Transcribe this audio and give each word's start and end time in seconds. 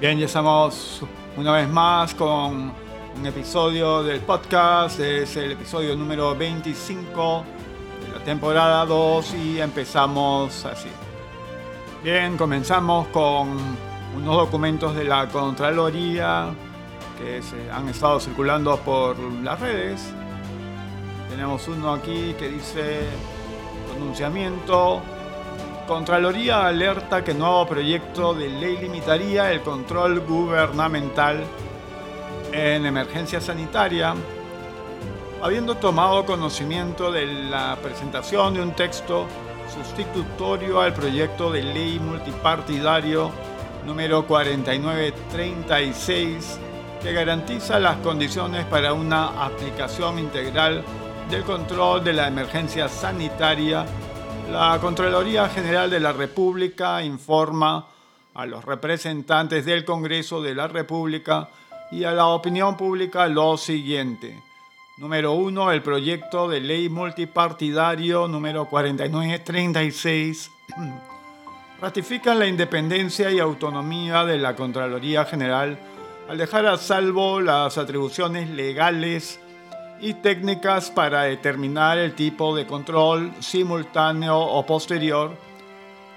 Bien, 0.00 0.18
ya 0.18 0.24
estamos 0.24 1.02
una 1.36 1.52
vez 1.52 1.68
más 1.68 2.14
con 2.14 2.72
un 3.18 3.26
episodio 3.26 4.02
del 4.02 4.20
podcast. 4.20 4.98
Es 4.98 5.36
el 5.36 5.52
episodio 5.52 5.94
número 5.94 6.34
25 6.34 7.44
de 8.06 8.18
la 8.18 8.24
temporada 8.24 8.86
2 8.86 9.34
y 9.34 9.60
empezamos 9.60 10.64
así. 10.64 10.88
Bien, 12.02 12.38
comenzamos 12.38 13.08
con 13.08 13.58
unos 14.16 14.36
documentos 14.36 14.96
de 14.96 15.04
la 15.04 15.28
Contraloría 15.28 16.46
que 17.18 17.42
se 17.42 17.70
han 17.70 17.86
estado 17.90 18.18
circulando 18.20 18.78
por 18.78 19.18
las 19.18 19.60
redes. 19.60 20.14
Tenemos 21.28 21.68
uno 21.68 21.92
aquí 21.92 22.34
que 22.38 22.48
dice 22.48 23.00
pronunciamiento 23.90 25.02
Contraloría 25.90 26.66
alerta 26.68 27.24
que 27.24 27.34
nuevo 27.34 27.66
proyecto 27.66 28.32
de 28.32 28.48
ley 28.48 28.76
limitaría 28.76 29.50
el 29.50 29.62
control 29.62 30.20
gubernamental 30.20 31.42
en 32.52 32.86
emergencia 32.86 33.40
sanitaria, 33.40 34.14
habiendo 35.42 35.78
tomado 35.78 36.24
conocimiento 36.24 37.10
de 37.10 37.26
la 37.26 37.76
presentación 37.82 38.54
de 38.54 38.62
un 38.62 38.70
texto 38.70 39.26
sustitutorio 39.74 40.80
al 40.80 40.94
proyecto 40.94 41.50
de 41.50 41.64
ley 41.64 41.98
multipartidario 41.98 43.32
número 43.84 44.24
4936 44.28 46.60
que 47.02 47.12
garantiza 47.12 47.80
las 47.80 47.96
condiciones 47.96 48.64
para 48.66 48.92
una 48.92 49.44
aplicación 49.44 50.20
integral 50.20 50.84
del 51.28 51.42
control 51.42 52.04
de 52.04 52.12
la 52.12 52.28
emergencia 52.28 52.88
sanitaria 52.88 53.84
la 54.50 54.78
Contraloría 54.80 55.48
General 55.48 55.88
de 55.88 56.00
la 56.00 56.12
República 56.12 57.02
informa 57.04 57.86
a 58.34 58.46
los 58.46 58.64
representantes 58.64 59.64
del 59.64 59.84
Congreso 59.84 60.42
de 60.42 60.56
la 60.56 60.66
República 60.66 61.48
y 61.92 62.02
a 62.02 62.10
la 62.12 62.26
opinión 62.26 62.76
pública 62.76 63.28
lo 63.28 63.56
siguiente. 63.56 64.36
Número 64.98 65.32
1. 65.32 65.70
El 65.70 65.82
proyecto 65.82 66.48
de 66.48 66.60
ley 66.60 66.88
multipartidario 66.88 68.26
número 68.26 68.64
4936 68.66 70.50
ratifica 71.80 72.34
la 72.34 72.46
independencia 72.46 73.30
y 73.30 73.38
autonomía 73.38 74.24
de 74.24 74.38
la 74.38 74.56
Contraloría 74.56 75.24
General 75.26 75.78
al 76.28 76.38
dejar 76.38 76.66
a 76.66 76.76
salvo 76.76 77.40
las 77.40 77.78
atribuciones 77.78 78.50
legales 78.50 79.38
y 80.00 80.14
técnicas 80.14 80.90
para 80.90 81.24
determinar 81.24 81.98
el 81.98 82.14
tipo 82.14 82.54
de 82.56 82.66
control 82.66 83.32
simultáneo 83.40 84.38
o 84.38 84.64
posterior 84.64 85.36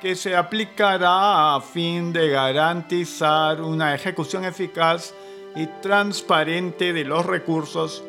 que 0.02 0.16
se 0.16 0.36
aplicará 0.36 1.56
a 1.56 1.62
fin 1.62 2.12
de 2.12 2.30
garantizar 2.30 3.62
una 3.62 3.96
ejecución 3.96 4.46
eficaz 4.46 5.14
y 5.56 5.68
transparente 5.82 6.94
de 6.94 7.06
los 7.06 7.26
recursos 7.26 8.04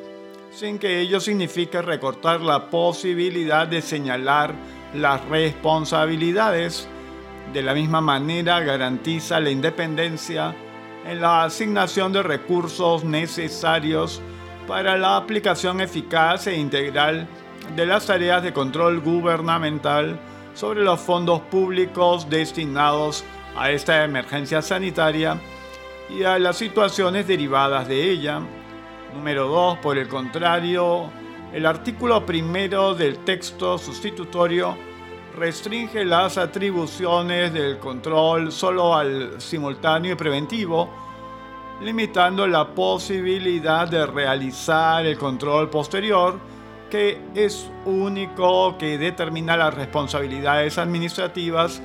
sin 0.55 0.79
que 0.79 1.01
ello 1.01 1.21
signifique 1.21 1.83
recortar 1.83 2.41
la 2.41 2.71
posibilidad 2.71 3.67
de 3.67 3.83
señalar 3.83 4.55
las 4.95 5.25
responsabilidades. 5.27 6.89
De 7.53 7.63
la 7.63 7.75
misma 7.75 8.01
manera 8.01 8.61
garantiza 8.61 9.41
la 9.41 9.51
independencia 9.51 10.55
en 11.07 11.21
la 11.21 11.45
asignación 11.45 12.13
de 12.13 12.23
recursos 12.23 13.05
necesarios 13.05 14.23
para 14.67 14.97
la 14.97 15.17
aplicación 15.17 15.81
eficaz 15.81 16.47
e 16.47 16.57
integral 16.57 17.27
de 17.77 17.87
las 17.87 18.07
tareas 18.07 18.43
de 18.43 18.53
control 18.53 19.01
gubernamental 19.01 20.19
sobre 20.55 20.83
los 20.83 21.01
fondos 21.01 21.41
públicos 21.43 22.29
destinados 22.31 23.25
a 23.57 23.71
esta 23.71 24.05
emergencia 24.05 24.63
sanitaria 24.63 25.39
y 26.09 26.23
a 26.23 26.39
las 26.39 26.57
situaciones 26.57 27.27
derivadas 27.27 27.89
de 27.89 28.11
ella. 28.11 28.41
Número 29.15 29.49
2. 29.49 29.79
Por 29.79 29.99
el 29.99 30.09
contrario, 30.09 31.11
el 31.53 31.67
artículo 31.67 32.25
primero 32.25 32.95
del 32.95 33.19
texto 33.19 33.79
sustitutorio 33.79 34.77
restringe 35.37 36.05
las 36.05 36.39
atribuciones 36.39 37.53
del 37.53 37.79
control 37.79 38.53
solo 38.53 38.95
al 38.95 39.41
simultáneo 39.41 40.13
y 40.13 40.17
preventivo, 40.17 41.04
limitando 41.81 42.47
la 42.47 42.69
posibilidad 42.69 43.89
de 43.89 44.07
realizar 44.07 45.05
el 45.07 45.19
control 45.19 45.71
posterior, 45.71 46.39
que 46.91 47.21
es 47.35 47.71
único 47.85 48.79
que 48.79 48.99
determina 48.99 49.57
las 49.57 49.75
responsabilidades 49.75 50.79
administrativas, 50.79 51.83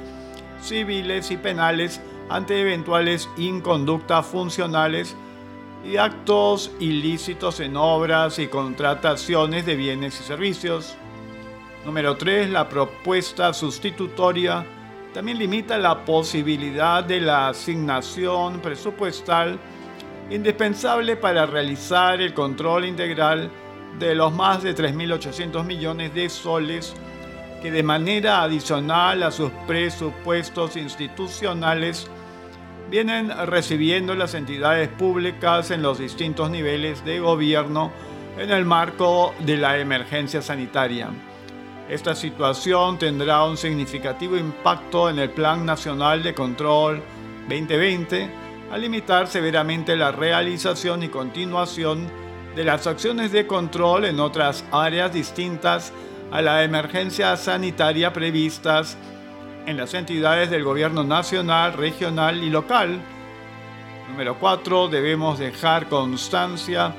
civiles 0.62 1.32
y 1.32 1.38
penales 1.38 2.02
ante 2.30 2.62
eventuales 2.62 3.28
inconductas 3.38 4.26
funcionales 4.26 5.16
y 5.84 5.98
actos 5.98 6.72
ilícitos 6.80 7.60
en 7.60 7.76
obras 7.78 8.38
y 8.40 8.48
contrataciones 8.48 9.66
de 9.66 9.76
bienes 9.76 10.20
y 10.20 10.24
servicios. 10.24 10.96
Número 11.86 12.18
3. 12.18 12.50
La 12.50 12.68
propuesta 12.68 13.54
sustitutoria 13.54 14.66
también 15.14 15.40
limita 15.40 15.78
la 15.78 16.06
posibilidad 16.06 17.04
de 17.04 17.22
la 17.22 17.48
asignación 17.48 18.60
presupuestal 18.60 19.58
indispensable 20.30 21.16
para 21.16 21.46
realizar 21.46 22.22
el 22.22 22.34
control 22.34 22.86
integral 22.86 23.50
de 23.98 24.16
los 24.16 24.34
más 24.34 24.62
de 24.64 24.76
3.800 24.76 25.64
millones 25.64 26.14
de 26.14 26.30
soles 26.30 26.94
que 27.62 27.72
de 27.72 27.84
manera 27.84 28.44
adicional 28.44 29.24
a 29.24 29.32
sus 29.32 29.52
presupuestos 29.68 30.78
institucionales 30.78 32.08
vienen 32.90 33.32
recibiendo 33.48 34.16
las 34.16 34.34
entidades 34.34 34.88
públicas 34.90 35.72
en 35.72 35.82
los 35.82 36.00
distintos 36.00 36.50
niveles 36.50 37.04
de 37.04 37.20
gobierno 37.20 37.92
en 38.38 38.52
el 38.52 38.66
marco 38.66 39.34
de 39.40 39.58
la 39.58 39.78
emergencia 39.78 40.42
sanitaria. 40.42 41.10
Esta 41.90 42.16
situación 42.16 42.98
tendrá 42.98 43.44
un 43.44 43.58
significativo 43.58 44.38
impacto 44.38 45.10
en 45.10 45.20
el 45.20 45.32
Plan 45.32 45.66
Nacional 45.66 46.24
de 46.24 46.34
Control 46.34 47.02
2020 47.50 48.49
a 48.72 48.78
limitar 48.78 49.28
severamente 49.28 49.96
la 49.96 50.12
realización 50.12 51.04
y 51.04 51.10
continuación 51.10 52.08
de 52.56 52.64
las 52.64 52.88
acciones 52.88 53.32
de 53.32 53.48
control 53.48 54.06
en 54.06 54.20
otras 54.20 54.64
áreas 54.72 55.14
distintas 55.14 55.92
a 56.32 56.42
la 56.42 56.64
emergencia 56.64 57.36
sanitaria 57.38 58.14
previstas 58.14 58.98
en 59.66 59.78
las 59.78 59.94
entidades 59.94 60.50
del 60.50 60.64
gobierno 60.64 61.04
nacional, 61.04 61.74
regional 61.74 62.44
y 62.44 62.50
local. 62.50 63.00
Número 64.10 64.38
4. 64.38 64.88
Debemos 64.88 65.40
dejar 65.40 65.88
constancia 65.90 66.94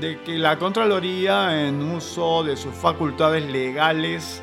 de 0.00 0.20
que 0.20 0.38
la 0.38 0.58
Contraloría, 0.58 1.66
en 1.66 1.82
uso 1.82 2.44
de 2.44 2.56
sus 2.56 2.74
facultades 2.74 3.44
legales 3.50 4.42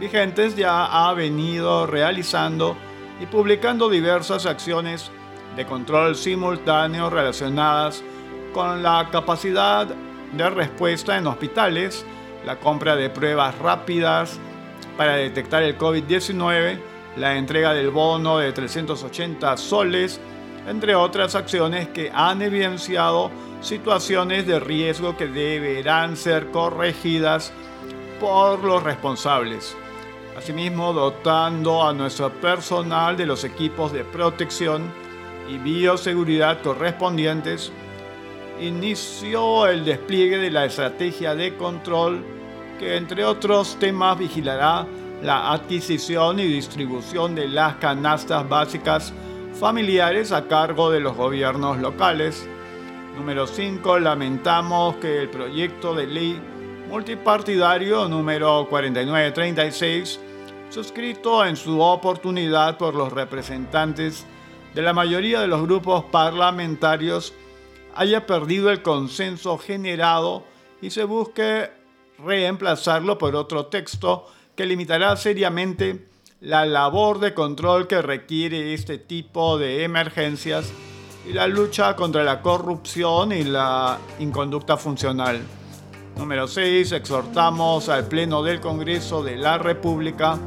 vigentes, 0.00 0.56
ya 0.56 0.86
ha 0.86 1.12
venido 1.12 1.86
realizando 1.86 2.76
y 3.20 3.26
publicando 3.26 3.90
diversas 3.90 4.46
acciones 4.46 5.10
de 5.56 5.66
control 5.66 6.16
simultáneo 6.16 7.10
relacionadas 7.10 8.02
con 8.52 8.82
la 8.82 9.08
capacidad 9.10 9.86
de 10.32 10.50
respuesta 10.50 11.16
en 11.16 11.26
hospitales, 11.26 12.04
la 12.44 12.58
compra 12.58 12.96
de 12.96 13.10
pruebas 13.10 13.56
rápidas 13.58 14.38
para 14.96 15.16
detectar 15.16 15.62
el 15.62 15.78
COVID-19, 15.78 16.78
la 17.16 17.36
entrega 17.36 17.72
del 17.72 17.90
bono 17.90 18.38
de 18.38 18.52
380 18.52 19.56
soles, 19.56 20.20
entre 20.66 20.94
otras 20.94 21.34
acciones 21.34 21.88
que 21.88 22.10
han 22.12 22.42
evidenciado 22.42 23.30
situaciones 23.60 24.46
de 24.46 24.60
riesgo 24.60 25.16
que 25.16 25.26
deberán 25.26 26.16
ser 26.16 26.50
corregidas 26.50 27.52
por 28.20 28.62
los 28.62 28.82
responsables. 28.82 29.76
Asimismo, 30.36 30.92
dotando 30.92 31.86
a 31.86 31.92
nuestro 31.92 32.30
personal 32.30 33.16
de 33.16 33.26
los 33.26 33.44
equipos 33.44 33.92
de 33.92 34.04
protección 34.04 35.03
y 35.48 35.58
bioseguridad 35.58 36.62
correspondientes, 36.62 37.72
inició 38.60 39.66
el 39.66 39.84
despliegue 39.84 40.38
de 40.38 40.50
la 40.50 40.64
estrategia 40.64 41.34
de 41.34 41.56
control 41.56 42.24
que 42.78 42.96
entre 42.96 43.24
otros 43.24 43.76
temas 43.78 44.18
vigilará 44.18 44.86
la 45.22 45.52
adquisición 45.52 46.38
y 46.38 46.44
distribución 46.44 47.34
de 47.34 47.48
las 47.48 47.76
canastas 47.76 48.48
básicas 48.48 49.12
familiares 49.54 50.32
a 50.32 50.46
cargo 50.48 50.90
de 50.90 51.00
los 51.00 51.16
gobiernos 51.16 51.78
locales. 51.78 52.46
Número 53.16 53.46
5. 53.46 54.00
Lamentamos 54.00 54.96
que 54.96 55.22
el 55.22 55.30
proyecto 55.30 55.94
de 55.94 56.06
ley 56.06 56.40
multipartidario 56.88 58.08
número 58.08 58.66
4936, 58.68 60.20
suscrito 60.68 61.44
en 61.44 61.56
su 61.56 61.80
oportunidad 61.80 62.76
por 62.76 62.94
los 62.94 63.12
representantes 63.12 64.26
de 64.74 64.82
la 64.82 64.92
mayoría 64.92 65.40
de 65.40 65.46
los 65.46 65.62
grupos 65.62 66.04
parlamentarios 66.04 67.32
haya 67.94 68.26
perdido 68.26 68.70
el 68.70 68.82
consenso 68.82 69.58
generado 69.58 70.44
y 70.82 70.90
se 70.90 71.04
busque 71.04 71.70
reemplazarlo 72.18 73.18
por 73.18 73.36
otro 73.36 73.66
texto 73.66 74.26
que 74.56 74.66
limitará 74.66 75.16
seriamente 75.16 76.06
la 76.40 76.66
labor 76.66 77.20
de 77.20 77.34
control 77.34 77.86
que 77.86 78.02
requiere 78.02 78.74
este 78.74 78.98
tipo 78.98 79.58
de 79.58 79.84
emergencias 79.84 80.72
y 81.26 81.32
la 81.32 81.46
lucha 81.46 81.96
contra 81.96 82.22
la 82.22 82.42
corrupción 82.42 83.32
y 83.32 83.44
la 83.44 83.98
inconducta 84.18 84.76
funcional. 84.76 85.40
Número 86.16 86.46
6. 86.46 86.92
Exhortamos 86.92 87.88
al 87.88 88.06
Pleno 88.06 88.42
del 88.42 88.60
Congreso 88.60 89.22
de 89.22 89.36
la 89.36 89.58
República 89.58 90.38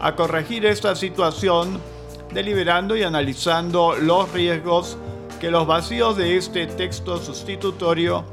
a 0.00 0.14
corregir 0.14 0.64
esta 0.64 0.94
situación, 0.96 1.80
deliberando 2.32 2.96
y 2.96 3.02
analizando 3.02 3.94
los 3.96 4.30
riesgos 4.32 4.96
que 5.40 5.50
los 5.50 5.66
vacíos 5.66 6.16
de 6.16 6.36
este 6.36 6.66
texto 6.66 7.18
sustitutorio 7.18 8.24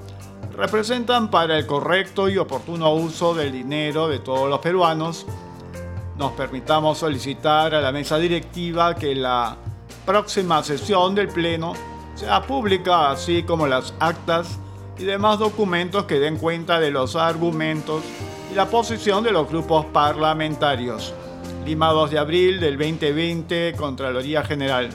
representan 0.55 1.31
para 1.31 1.57
el 1.57 1.65
correcto 1.65 2.29
y 2.29 2.37
oportuno 2.37 2.93
uso 2.93 3.33
del 3.33 3.51
dinero 3.51 4.07
de 4.07 4.19
todos 4.19 4.49
los 4.49 4.59
peruanos. 4.59 5.25
Nos 6.17 6.33
permitamos 6.33 6.97
solicitar 6.97 7.73
a 7.73 7.81
la 7.81 7.91
mesa 7.91 8.17
directiva 8.17 8.95
que 8.95 9.15
la 9.15 9.55
próxima 10.05 10.61
sesión 10.63 11.15
del 11.15 11.29
Pleno 11.29 11.73
sea 12.15 12.41
pública, 12.41 13.11
así 13.11 13.43
como 13.43 13.67
las 13.67 13.93
actas 13.99 14.59
y 14.97 15.03
demás 15.03 15.39
documentos 15.39 16.03
que 16.03 16.19
den 16.19 16.37
cuenta 16.37 16.79
de 16.79 16.91
los 16.91 17.15
argumentos 17.15 18.03
y 18.51 18.55
la 18.55 18.65
posición 18.65 19.23
de 19.23 19.31
los 19.31 19.47
grupos 19.47 19.85
parlamentarios. 19.85 21.13
Lima 21.65 21.89
2 21.91 22.11
de 22.11 22.19
abril 22.19 22.59
del 22.59 22.77
2020, 22.77 23.73
Contraloría 23.77 24.43
General. 24.43 24.89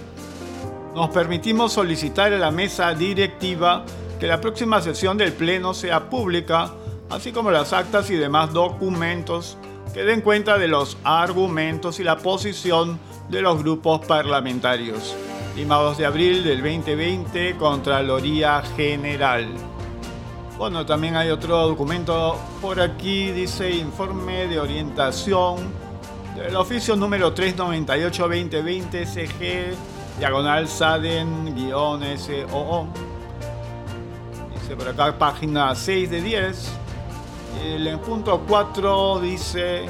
Nos 0.94 1.11
permitimos 1.11 1.72
solicitar 1.72 2.32
a 2.32 2.38
la 2.38 2.50
mesa 2.50 2.94
directiva 2.94 3.84
que 4.19 4.26
la 4.26 4.40
próxima 4.40 4.81
sesión 4.81 5.19
del 5.19 5.32
Pleno 5.32 5.75
sea 5.75 6.08
pública, 6.08 6.72
así 7.11 7.32
como 7.32 7.50
las 7.50 7.72
actas 7.72 8.11
y 8.11 8.16
demás 8.16 8.52
documentos 8.52 9.56
que 9.93 10.02
den 10.02 10.22
cuenta 10.22 10.58
de 10.58 10.66
los 10.66 10.96
argumentos 11.05 12.00
y 12.00 12.05
la 12.05 12.19
posición 12.19 12.99
de 13.28 13.43
los 13.43 13.62
grupos 13.62 14.05
parlamentarios. 14.06 15.14
Lima 15.55 15.76
2 15.76 15.99
de 15.99 16.06
abril 16.06 16.43
del 16.43 16.58
2020, 16.62 17.56
Contraloría 17.56 18.62
General. 18.76 19.46
Bueno, 20.58 20.84
también 20.84 21.14
hay 21.14 21.31
otro 21.31 21.69
documento 21.69 22.37
por 22.60 22.81
aquí, 22.81 23.31
dice 23.31 23.70
informe 23.70 24.46
de 24.49 24.58
orientación 24.58 25.83
del 26.36 26.56
oficio 26.56 26.96
número 26.96 27.34
398-2020 27.34 29.06
CG, 29.06 29.75
diagonal 30.19 30.66
SADEN-SOO. 30.66 31.28
Dice 34.52 34.76
por 34.76 34.88
acá 34.88 35.16
página 35.16 35.75
6 35.75 36.10
de 36.10 36.20
10. 36.20 36.72
El 37.64 37.98
punto 38.00 38.42
4 38.46 39.20
dice 39.20 39.86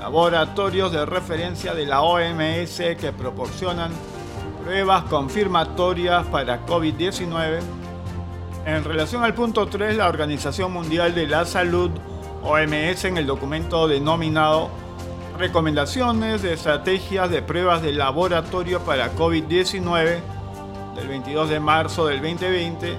laboratorios 0.00 0.92
de 0.92 1.04
referencia 1.04 1.74
de 1.74 1.84
la 1.86 2.02
OMS 2.02 2.78
que 2.98 3.12
proporcionan 3.16 3.92
pruebas 4.64 5.04
confirmatorias 5.04 6.26
para 6.26 6.64
COVID-19 6.64 7.60
en 8.64 8.82
relación 8.82 9.22
al 9.22 9.34
punto 9.34 9.66
3, 9.68 9.96
la 9.96 10.08
Organización 10.08 10.72
Mundial 10.72 11.14
de 11.14 11.28
la 11.28 11.44
Salud, 11.44 11.90
OMS, 12.42 13.04
en 13.04 13.16
el 13.16 13.24
documento 13.26 13.86
denominado 13.86 14.85
Recomendaciones 15.38 16.40
de 16.40 16.54
Estrategias 16.54 17.30
de 17.30 17.42
Pruebas 17.42 17.82
de 17.82 17.92
Laboratorio 17.92 18.80
para 18.80 19.12
COVID-19 19.14 20.20
del 20.94 21.08
22 21.08 21.50
de 21.50 21.60
marzo 21.60 22.06
del 22.06 22.22
2020, 22.22 22.96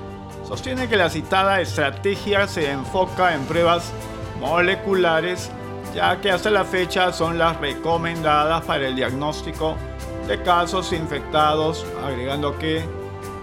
sostiene 0.48 0.88
que 0.88 0.98
la 0.98 1.10
citada 1.10 1.60
estrategia 1.62 2.48
se 2.48 2.72
enfoca 2.72 3.34
en 3.34 3.42
pruebas 3.45 3.92
moleculares, 4.39 5.50
ya 5.95 6.22
que 6.22 6.30
hasta 6.30 6.51
la 6.51 6.63
fecha 6.63 7.12
son 7.12 7.39
las 7.39 7.60
recomendadas 7.60 8.63
para 8.66 8.88
el 8.88 8.95
diagnóstico 8.95 9.75
de 10.28 10.39
casos 10.44 10.94
infectados, 10.94 11.88
agregando 12.06 12.57
que 12.60 12.86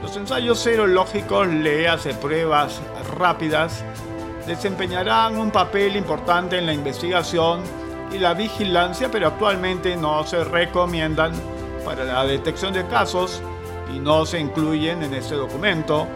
los 0.02 0.16
ensayos 0.16 0.60
serológicos, 0.60 1.48
le 1.48 1.88
hace 1.88 2.14
pruebas 2.14 2.80
rápidas, 3.18 3.84
desempeñarán 4.46 5.36
un 5.36 5.50
papel 5.50 5.96
importante 5.96 6.58
en 6.58 6.66
la 6.66 6.74
investigación 6.74 7.83
y 8.12 8.18
la 8.18 8.34
vigilancia, 8.34 9.10
pero 9.10 9.28
actualmente 9.28 9.96
no 9.96 10.24
se 10.24 10.44
recomiendan 10.44 11.32
para 11.84 12.04
la 12.04 12.24
detección 12.24 12.72
de 12.72 12.86
casos 12.86 13.42
y 13.94 13.98
no 13.98 14.24
se 14.26 14.40
incluyen 14.40 15.02
en 15.02 15.14
este 15.14 15.34
documento. 15.34 16.06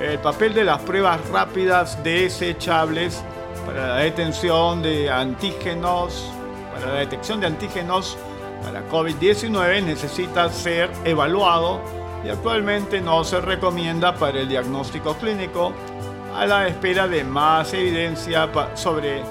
El 0.00 0.18
papel 0.18 0.54
de 0.54 0.64
las 0.64 0.80
pruebas 0.82 1.20
rápidas 1.28 2.02
desechables 2.04 3.22
para 3.66 3.88
la 3.88 3.96
detención 3.96 4.82
de 4.82 5.10
antígenos, 5.10 6.30
para 6.72 6.92
la 6.92 7.00
detección 7.00 7.40
de 7.40 7.48
antígenos 7.48 8.16
para 8.62 8.88
COVID-19 8.88 9.84
necesita 9.84 10.48
ser 10.50 10.90
evaluado 11.04 11.80
y 12.24 12.28
actualmente 12.28 13.00
no 13.00 13.24
se 13.24 13.40
recomienda 13.40 14.14
para 14.14 14.40
el 14.40 14.48
diagnóstico 14.48 15.14
clínico 15.14 15.72
a 16.34 16.46
la 16.46 16.66
espera 16.66 17.06
de 17.06 17.24
más 17.24 17.72
evidencia 17.74 18.48
sobre 18.74 19.22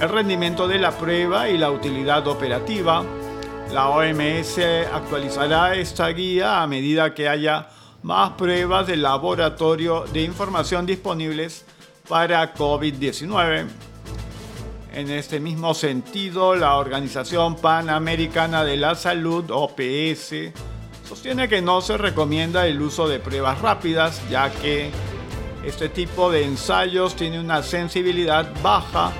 el 0.00 0.08
rendimiento 0.08 0.68
de 0.68 0.78
la 0.78 0.90
prueba 0.92 1.48
y 1.48 1.56
la 1.56 1.70
utilidad 1.70 2.26
operativa. 2.26 3.04
La 3.72 3.88
OMS 3.88 4.58
actualizará 4.92 5.74
esta 5.74 6.08
guía 6.08 6.62
a 6.62 6.66
medida 6.66 7.14
que 7.14 7.28
haya 7.28 7.68
más 8.02 8.32
pruebas 8.32 8.86
de 8.86 8.96
laboratorio 8.96 10.04
de 10.12 10.22
información 10.22 10.86
disponibles 10.86 11.64
para 12.08 12.54
COVID-19. 12.54 13.66
En 14.92 15.10
este 15.10 15.40
mismo 15.40 15.74
sentido, 15.74 16.54
la 16.54 16.76
Organización 16.76 17.56
Panamericana 17.56 18.64
de 18.64 18.76
la 18.76 18.94
Salud, 18.94 19.50
OPS, 19.50 20.52
sostiene 21.06 21.48
que 21.48 21.60
no 21.60 21.80
se 21.80 21.98
recomienda 21.98 22.66
el 22.66 22.80
uso 22.80 23.08
de 23.08 23.18
pruebas 23.18 23.60
rápidas, 23.60 24.22
ya 24.30 24.50
que 24.50 24.90
este 25.64 25.88
tipo 25.88 26.30
de 26.30 26.44
ensayos 26.44 27.16
tiene 27.16 27.40
una 27.40 27.62
sensibilidad 27.62 28.50
baja. 28.62 29.12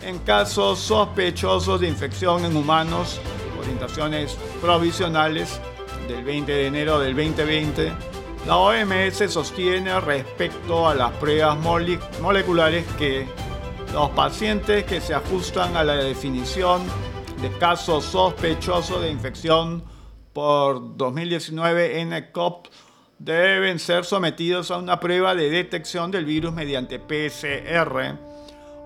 en 0.00 0.18
casos 0.20 0.78
sospechosos 0.78 1.80
de 1.80 1.88
infección 1.88 2.46
en 2.46 2.56
humanos, 2.56 3.20
orientaciones 3.60 4.38
provisionales 4.62 5.60
del 6.08 6.24
20 6.24 6.50
de 6.50 6.66
enero 6.66 6.98
del 6.98 7.14
2020, 7.14 7.92
la 8.46 8.56
OMS 8.56 9.30
sostiene 9.30 10.00
respecto 10.00 10.88
a 10.88 10.94
las 10.94 11.12
pruebas 11.12 11.58
moleculares 11.58 12.86
que 12.96 13.26
los 13.92 14.08
pacientes 14.10 14.84
que 14.84 15.02
se 15.02 15.14
ajustan 15.14 15.76
a 15.76 15.84
la 15.84 15.96
definición 15.96 16.82
de 17.42 17.50
casos 17.58 18.06
sospechosos 18.06 19.02
de 19.02 19.10
infección 19.10 19.84
por 20.32 20.96
2019 20.96 22.04
NCOP 22.06 22.68
deben 23.18 23.78
ser 23.78 24.06
sometidos 24.06 24.70
a 24.70 24.78
una 24.78 25.00
prueba 25.00 25.34
de 25.34 25.50
detección 25.50 26.10
del 26.10 26.24
virus 26.24 26.54
mediante 26.54 26.98
PCR, 26.98 28.16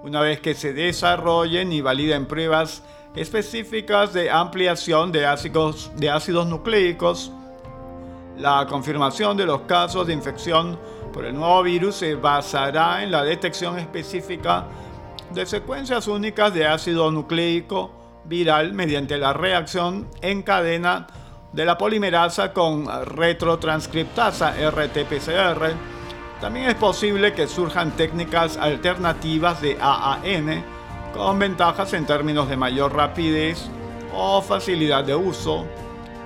una 0.02 0.21
vez 0.23 0.41
que 0.41 0.55
se 0.55 0.73
desarrollen 0.73 1.73
y 1.73 1.81
validen 1.81 2.26
pruebas 2.26 2.83
específicas 3.14 4.12
de 4.12 4.31
ampliación 4.31 5.12
de 5.12 5.26
ácidos, 5.26 5.90
de 5.97 6.11
ácidos 6.11 6.47
nucleicos. 6.47 7.31
La 8.38 8.66
confirmación 8.66 9.37
de 9.37 9.47
los 9.47 9.62
casos 9.62 10.07
de 10.07 10.14
infección 10.14 10.78
por 11.12 11.25
el 11.25 11.35
nuevo 11.35 11.62
virus 11.62 11.97
se 11.97 12.14
basará 12.14 13.02
en 13.02 13.11
la 13.11 13.23
detección 13.23 13.78
específica 13.78 14.66
de 15.31 15.45
secuencias 15.45 16.09
únicas 16.09 16.52
de 16.54 16.66
ácido 16.66 17.11
nucleico 17.11 17.90
viral 18.25 18.73
mediante 18.73 19.19
la 19.19 19.33
reacción 19.33 20.09
en 20.23 20.42
cadena 20.42 21.07
de 21.52 21.66
la 21.66 21.76
polimerasa 21.76 22.52
con 22.52 22.87
retrotranscriptasa 22.87 24.54
RT-PCR. 24.57 25.75
También 26.40 26.71
es 26.71 26.75
posible 26.76 27.35
que 27.35 27.47
surjan 27.47 27.92
técnicas 27.92 28.57
alternativas 28.57 29.61
de 29.61 29.76
AAN 29.81 30.64
con 31.14 31.38
ventajas 31.38 31.92
en 31.92 32.07
términos 32.07 32.49
de 32.49 32.57
mayor 32.57 32.95
rapidez 32.95 33.69
o 34.14 34.42
facilidad 34.42 35.04
de 35.04 35.14
uso. 35.14 35.66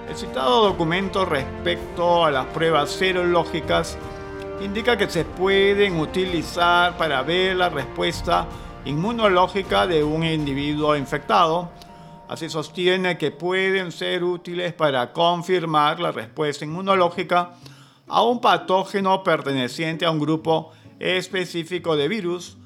El 0.08 0.16
citado 0.16 0.62
documento 0.62 1.24
respecto 1.24 2.24
a 2.24 2.30
las 2.30 2.46
pruebas 2.46 2.90
serológicas 2.90 3.98
indica 4.60 4.96
que 4.96 5.10
se 5.10 5.24
pueden 5.24 5.98
utilizar 5.98 6.96
para 6.96 7.22
ver 7.22 7.56
la 7.56 7.68
respuesta 7.68 8.46
inmunológica 8.84 9.86
de 9.86 10.04
un 10.04 10.24
individuo 10.24 10.96
infectado 10.96 11.70
Así 12.28 12.48
sostiene 12.48 13.16
que 13.18 13.30
pueden 13.30 13.92
ser 13.92 14.24
útiles 14.24 14.72
para 14.72 15.12
confirmar 15.12 16.00
la 16.00 16.10
respuesta 16.10 16.64
inmunológica 16.64 17.52
a 18.08 18.22
un 18.22 18.40
patógeno 18.40 19.22
perteneciente 19.22 20.04
a 20.04 20.10
un 20.10 20.18
grupo 20.18 20.72
específico 20.98 21.94
de 21.94 22.08
virus, 22.08 22.56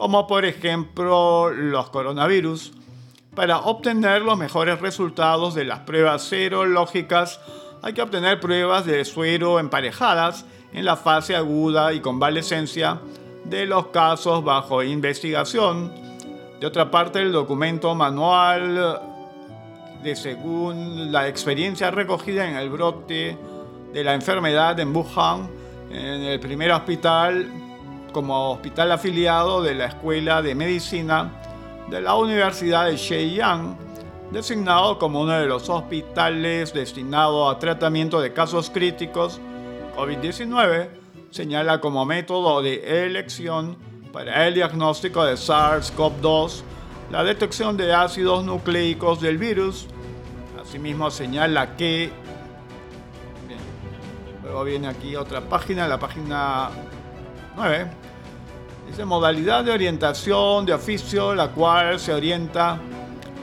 como 0.00 0.26
por 0.26 0.46
ejemplo 0.46 1.50
los 1.50 1.90
coronavirus, 1.90 2.72
para 3.34 3.58
obtener 3.58 4.22
los 4.22 4.38
mejores 4.38 4.80
resultados 4.80 5.54
de 5.54 5.66
las 5.66 5.80
pruebas 5.80 6.22
serológicas 6.22 7.38
hay 7.82 7.92
que 7.92 8.00
obtener 8.00 8.40
pruebas 8.40 8.86
de 8.86 9.04
suero 9.04 9.58
emparejadas 9.58 10.46
en 10.72 10.86
la 10.86 10.96
fase 10.96 11.36
aguda 11.36 11.92
y 11.92 12.00
convalescencia 12.00 12.98
de 13.44 13.66
los 13.66 13.88
casos 13.88 14.42
bajo 14.42 14.82
investigación. 14.82 15.92
De 16.60 16.66
otra 16.66 16.90
parte, 16.90 17.20
el 17.20 17.32
documento 17.32 17.94
manual 17.94 19.02
de 20.02 20.16
según 20.16 21.12
la 21.12 21.28
experiencia 21.28 21.90
recogida 21.90 22.48
en 22.48 22.56
el 22.56 22.70
brote 22.70 23.36
de 23.92 24.02
la 24.02 24.14
enfermedad 24.14 24.80
en 24.80 24.96
Wuhan, 24.96 25.50
en 25.90 26.22
el 26.22 26.40
primer 26.40 26.72
hospital 26.72 27.59
como 28.10 28.52
hospital 28.52 28.92
afiliado 28.92 29.62
de 29.62 29.74
la 29.74 29.86
Escuela 29.86 30.42
de 30.42 30.54
Medicina 30.54 31.30
de 31.88 32.00
la 32.00 32.14
Universidad 32.14 32.86
de 32.86 32.96
Shenyang, 32.96 33.76
designado 34.30 34.98
como 34.98 35.22
uno 35.22 35.32
de 35.32 35.46
los 35.46 35.68
hospitales 35.68 36.72
destinados 36.72 37.54
a 37.54 37.58
tratamiento 37.58 38.20
de 38.20 38.32
casos 38.32 38.70
críticos 38.70 39.40
COVID-19, 39.96 40.88
señala 41.30 41.80
como 41.80 42.04
método 42.04 42.62
de 42.62 43.06
elección 43.06 43.76
para 44.12 44.46
el 44.46 44.54
diagnóstico 44.54 45.24
de 45.24 45.34
SARS-CoV-2 45.34 46.62
la 47.10 47.24
detección 47.24 47.76
de 47.76 47.92
ácidos 47.92 48.44
nucleicos 48.44 49.20
del 49.20 49.36
virus. 49.36 49.86
Asimismo 50.62 51.10
señala 51.10 51.76
que... 51.76 52.12
luego 54.42 54.64
viene 54.64 54.86
aquí 54.88 55.16
otra 55.16 55.40
página, 55.40 55.88
la 55.88 55.98
página 55.98 56.70
9. 57.56 57.99
Dice 58.90 59.04
modalidad 59.04 59.62
de 59.62 59.70
orientación 59.70 60.66
de 60.66 60.72
oficio, 60.72 61.32
la 61.32 61.52
cual 61.52 62.00
se 62.00 62.12
orienta 62.12 62.80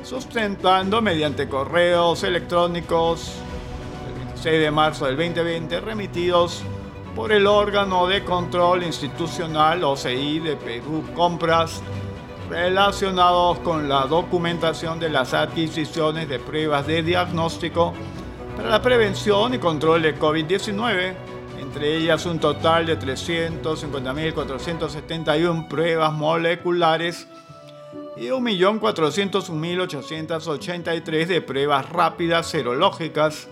sustentando 0.03 1.01
mediante 1.01 1.47
correos 1.47 2.21
electrónicos 2.23 3.31
el 4.09 4.25
26 4.25 4.59
de 4.59 4.71
marzo 4.71 5.05
del 5.05 5.15
2020 5.15 5.79
remitidos 5.79 6.63
por 7.15 7.31
el 7.31 7.47
órgano 7.47 8.07
de 8.07 8.25
control 8.25 8.83
institucional 8.83 9.85
OCI 9.85 10.39
de 10.39 10.57
Perú 10.57 11.05
Compras 11.15 11.81
relacionados 12.49 13.59
con 13.59 13.87
la 13.87 14.01
documentación 14.01 14.99
de 14.99 15.09
las 15.09 15.33
adquisiciones 15.33 16.27
de 16.27 16.39
pruebas 16.39 16.85
de 16.85 17.03
diagnóstico 17.03 17.93
para 18.57 18.67
la 18.67 18.81
prevención 18.81 19.53
y 19.53 19.59
control 19.59 20.01
de 20.01 20.19
COVID-19, 20.19 21.15
entre 21.57 21.97
ellas 21.97 22.25
un 22.25 22.39
total 22.39 22.85
de 22.85 22.97
350.471 22.99 25.67
pruebas 25.67 26.13
moleculares 26.13 27.27
y 28.15 28.27
1.401.883 28.27 31.25
de 31.25 31.41
pruebas 31.41 31.89
rápidas 31.89 32.47
serológicas. 32.47 33.49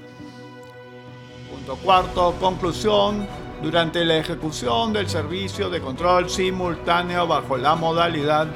Punto 1.50 1.76
cuarto, 1.78 2.36
conclusión. 2.40 3.28
Durante 3.62 4.04
la 4.04 4.18
ejecución 4.18 4.92
del 4.92 5.08
servicio 5.08 5.70
de 5.70 5.80
control 5.80 6.30
simultáneo 6.30 7.26
bajo 7.26 7.56
la 7.58 7.76
modalidad 7.76 8.48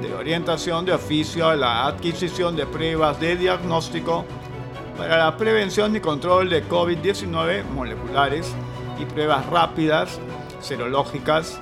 de 0.00 0.14
orientación 0.14 0.84
de 0.84 0.92
oficio 0.92 1.48
a 1.48 1.56
la 1.56 1.86
adquisición 1.86 2.54
de 2.56 2.64
pruebas 2.64 3.18
de 3.20 3.36
diagnóstico 3.36 4.24
para 4.96 5.18
la 5.18 5.36
prevención 5.36 5.96
y 5.96 6.00
control 6.00 6.48
de 6.48 6.64
COVID-19 6.68 7.64
moleculares 7.64 8.54
y 8.98 9.04
pruebas 9.04 9.46
rápidas 9.46 10.18
serológicas 10.60 11.60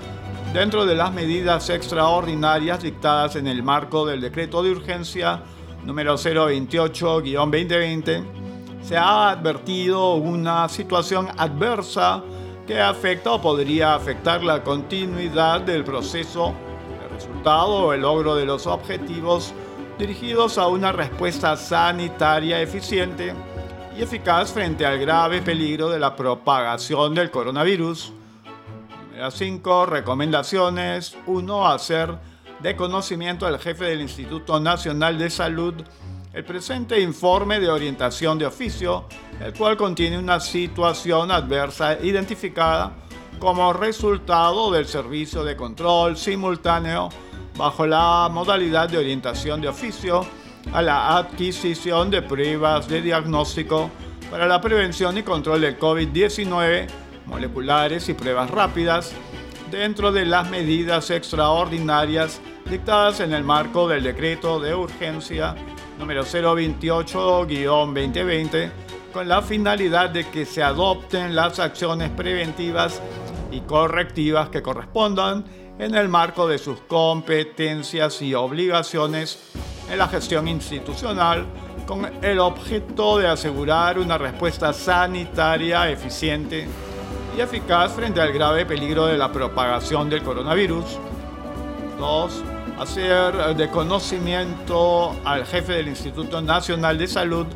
dentro 0.52 0.86
de 0.86 0.94
las 0.94 1.12
medidas 1.12 1.68
extraordinarias 1.70 2.82
dictadas 2.82 3.36
en 3.36 3.46
el 3.46 3.62
marco 3.62 4.06
del 4.06 4.20
decreto 4.20 4.62
de 4.62 4.70
urgencia 4.70 5.42
número 5.84 6.16
028-2020, 6.16 8.24
se 8.82 8.96
ha 8.96 9.30
advertido 9.30 10.14
una 10.14 10.68
situación 10.68 11.28
adversa 11.36 12.22
que 12.66 12.80
afecta 12.80 13.32
o 13.32 13.40
podría 13.40 13.94
afectar 13.94 14.44
la 14.44 14.62
continuidad 14.62 15.62
del 15.62 15.84
proceso, 15.84 16.52
el 17.02 17.10
resultado 17.10 17.86
o 17.86 17.92
el 17.92 18.02
logro 18.02 18.36
de 18.36 18.44
los 18.44 18.66
objetivos 18.66 19.54
dirigidos 19.98 20.58
a 20.58 20.68
una 20.68 20.92
respuesta 20.92 21.56
sanitaria 21.56 22.60
eficiente 22.60 23.34
y 23.96 24.02
eficaz 24.02 24.52
frente 24.52 24.86
al 24.86 24.98
grave 24.98 25.42
peligro 25.42 25.90
de 25.90 25.98
la 25.98 26.16
propagación 26.16 27.14
del 27.14 27.30
coronavirus 27.30 28.12
5. 29.30 29.86
Recomendaciones. 29.86 31.16
1. 31.26 31.68
Hacer 31.68 32.16
de 32.60 32.76
conocimiento 32.76 33.46
al 33.46 33.58
jefe 33.58 33.84
del 33.84 34.00
Instituto 34.00 34.58
Nacional 34.60 35.18
de 35.18 35.30
Salud 35.30 35.74
el 36.32 36.44
presente 36.44 36.98
informe 37.00 37.60
de 37.60 37.68
orientación 37.68 38.38
de 38.38 38.46
oficio, 38.46 39.04
el 39.38 39.52
cual 39.52 39.76
contiene 39.76 40.18
una 40.18 40.40
situación 40.40 41.30
adversa 41.30 41.98
identificada 42.00 42.92
como 43.38 43.72
resultado 43.74 44.70
del 44.70 44.86
servicio 44.86 45.44
de 45.44 45.56
control 45.56 46.16
simultáneo 46.16 47.10
bajo 47.56 47.86
la 47.86 48.30
modalidad 48.32 48.88
de 48.88 48.96
orientación 48.96 49.60
de 49.60 49.68
oficio 49.68 50.24
a 50.72 50.82
la 50.82 51.16
adquisición 51.16 52.10
de 52.10 52.22
pruebas 52.22 52.88
de 52.88 53.02
diagnóstico 53.02 53.90
para 54.30 54.46
la 54.46 54.60
prevención 54.60 55.18
y 55.18 55.22
control 55.22 55.62
del 55.62 55.78
COVID-19 55.78 56.88
moleculares 57.26 58.08
y 58.08 58.14
pruebas 58.14 58.50
rápidas 58.50 59.12
dentro 59.70 60.10
de 60.12 60.26
las 60.26 60.50
medidas 60.50 61.10
extraordinarias 61.10 62.40
dictadas 62.70 63.20
en 63.20 63.32
el 63.32 63.44
marco 63.44 63.88
del 63.88 64.04
decreto 64.04 64.60
de 64.60 64.74
urgencia 64.74 65.54
número 65.98 66.24
028-2020 66.24 68.70
con 69.12 69.28
la 69.28 69.42
finalidad 69.42 70.10
de 70.10 70.28
que 70.30 70.46
se 70.46 70.62
adopten 70.62 71.34
las 71.34 71.58
acciones 71.58 72.10
preventivas 72.10 73.02
y 73.50 73.60
correctivas 73.60 74.48
que 74.48 74.62
correspondan 74.62 75.44
en 75.78 75.94
el 75.94 76.08
marco 76.08 76.48
de 76.48 76.56
sus 76.58 76.80
competencias 76.80 78.22
y 78.22 78.34
obligaciones 78.34 79.38
en 79.90 79.98
la 79.98 80.08
gestión 80.08 80.48
institucional 80.48 81.46
con 81.86 82.08
el 82.22 82.38
objeto 82.38 83.18
de 83.18 83.28
asegurar 83.28 83.98
una 83.98 84.18
respuesta 84.18 84.72
sanitaria 84.72 85.90
eficiente 85.90 86.66
y 87.36 87.40
eficaz 87.40 87.92
frente 87.92 88.20
al 88.20 88.32
grave 88.32 88.66
peligro 88.66 89.06
de 89.06 89.16
la 89.16 89.32
propagación 89.32 90.08
del 90.08 90.22
coronavirus. 90.22 90.84
2. 91.98 92.42
Hacer 92.78 93.56
de 93.56 93.68
conocimiento 93.68 95.14
al 95.24 95.44
jefe 95.44 95.72
del 95.72 95.88
Instituto 95.88 96.40
Nacional 96.40 96.98
de 96.98 97.06
Salud 97.06 97.46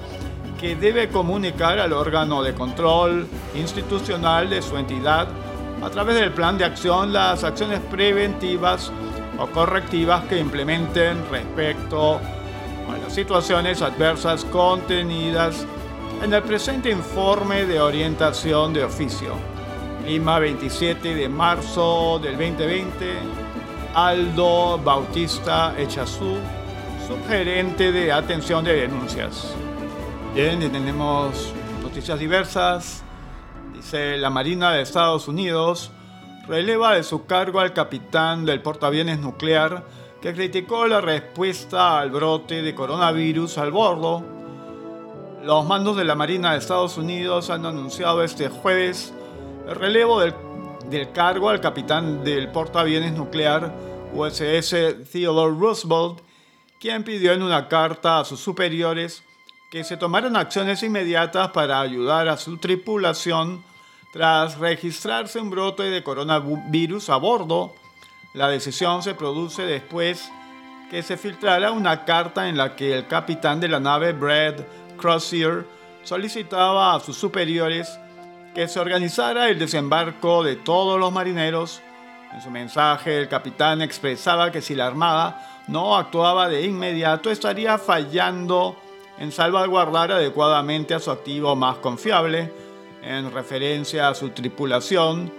que 0.60 0.76
debe 0.76 1.08
comunicar 1.08 1.78
al 1.78 1.92
órgano 1.92 2.42
de 2.42 2.54
control 2.54 3.26
institucional 3.54 4.48
de 4.48 4.62
su 4.62 4.76
entidad 4.76 5.28
a 5.82 5.90
través 5.90 6.16
del 6.16 6.32
plan 6.32 6.56
de 6.56 6.64
acción 6.64 7.12
las 7.12 7.44
acciones 7.44 7.80
preventivas 7.90 8.90
o 9.38 9.46
correctivas 9.46 10.24
que 10.24 10.38
implementen 10.38 11.24
respecto 11.30 12.16
a 12.16 12.98
las 13.02 13.12
situaciones 13.12 13.82
adversas 13.82 14.44
contenidas 14.44 15.66
en 16.22 16.32
el 16.32 16.42
presente 16.42 16.90
informe 16.90 17.64
de 17.66 17.80
orientación 17.80 18.72
de 18.72 18.84
oficio. 18.84 19.34
Lima, 20.06 20.38
27 20.38 21.14
de 21.14 21.28
marzo 21.28 22.18
del 22.22 22.32
2020. 22.32 23.46
Aldo 23.94 24.78
Bautista 24.78 25.74
Echazú, 25.78 26.36
subgerente 27.08 27.92
de 27.92 28.12
atención 28.12 28.62
de 28.62 28.74
denuncias. 28.74 29.54
Bien, 30.34 30.60
tenemos 30.70 31.54
noticias 31.82 32.18
diversas. 32.18 33.02
Dice 33.74 34.18
la 34.18 34.28
Marina 34.28 34.72
de 34.72 34.82
Estados 34.82 35.28
Unidos 35.28 35.92
releva 36.48 36.94
de 36.94 37.02
su 37.02 37.26
cargo 37.26 37.60
al 37.60 37.72
capitán 37.72 38.44
del 38.44 38.62
portaaviones 38.62 39.18
nuclear 39.18 39.84
que 40.20 40.32
criticó 40.34 40.86
la 40.86 41.00
respuesta 41.00 41.98
al 41.98 42.10
brote 42.10 42.62
de 42.62 42.74
coronavirus 42.74 43.58
al 43.58 43.70
bordo. 43.70 44.24
Los 45.42 45.66
mandos 45.66 45.96
de 45.96 46.04
la 46.04 46.14
Marina 46.14 46.52
de 46.52 46.58
Estados 46.58 46.96
Unidos 46.98 47.50
han 47.50 47.66
anunciado 47.66 48.22
este 48.22 48.48
jueves 48.48 49.12
el 49.68 49.74
relevo 49.74 50.20
del, 50.20 50.34
cargo 51.12 51.50
al 51.50 51.60
capitán 51.60 52.22
del 52.22 52.50
portaaviones 52.52 53.12
nuclear 53.12 53.72
USS 54.14 55.10
Theodore 55.10 55.56
Roosevelt, 55.58 56.20
quien 56.80 57.02
pidió 57.02 57.32
en 57.32 57.42
una 57.42 57.68
carta 57.68 58.20
a 58.20 58.24
sus 58.24 58.40
superiores 58.40 59.24
que 59.70 59.82
se 59.82 59.96
tomaran 59.96 60.36
acciones 60.36 60.82
inmediatas 60.84 61.50
para 61.50 61.80
ayudar 61.80 62.28
a 62.28 62.36
su 62.36 62.58
tripulación 62.58 63.64
tras 64.16 64.56
registrarse 64.56 65.38
un 65.38 65.50
brote 65.50 65.82
de 65.82 66.02
coronavirus 66.02 67.10
a 67.10 67.16
bordo. 67.16 67.74
La 68.32 68.48
decisión 68.48 69.02
se 69.02 69.14
produce 69.14 69.66
después 69.66 70.32
que 70.90 71.02
se 71.02 71.18
filtrara 71.18 71.70
una 71.70 72.06
carta 72.06 72.48
en 72.48 72.56
la 72.56 72.74
que 72.76 72.96
el 72.96 73.06
capitán 73.08 73.60
de 73.60 73.68
la 73.68 73.78
nave 73.78 74.14
Brad 74.14 74.54
Crozier 74.96 75.66
solicitaba 76.02 76.94
a 76.94 77.00
sus 77.00 77.14
superiores 77.18 77.98
que 78.54 78.68
se 78.68 78.80
organizara 78.80 79.50
el 79.50 79.58
desembarco 79.58 80.42
de 80.42 80.56
todos 80.56 80.98
los 80.98 81.12
marineros 81.12 81.82
En 82.32 82.40
su 82.40 82.50
mensaje, 82.50 83.18
el 83.18 83.28
capitán 83.28 83.82
expresaba 83.82 84.50
que 84.50 84.62
si 84.62 84.74
la 84.74 84.86
Armada 84.86 85.64
no 85.68 85.94
actuaba 85.94 86.48
de 86.48 86.62
inmediato, 86.62 87.30
estaría 87.30 87.76
fallando 87.76 88.76
en 89.18 89.30
salvaguardar 89.30 90.12
adecuadamente 90.12 90.94
a 90.94 91.00
su 91.00 91.10
activo 91.10 91.54
más 91.54 91.76
confiable, 91.76 92.52
en 93.06 93.30
referencia 93.30 94.08
a 94.08 94.14
su 94.14 94.30
tripulación. 94.30 95.32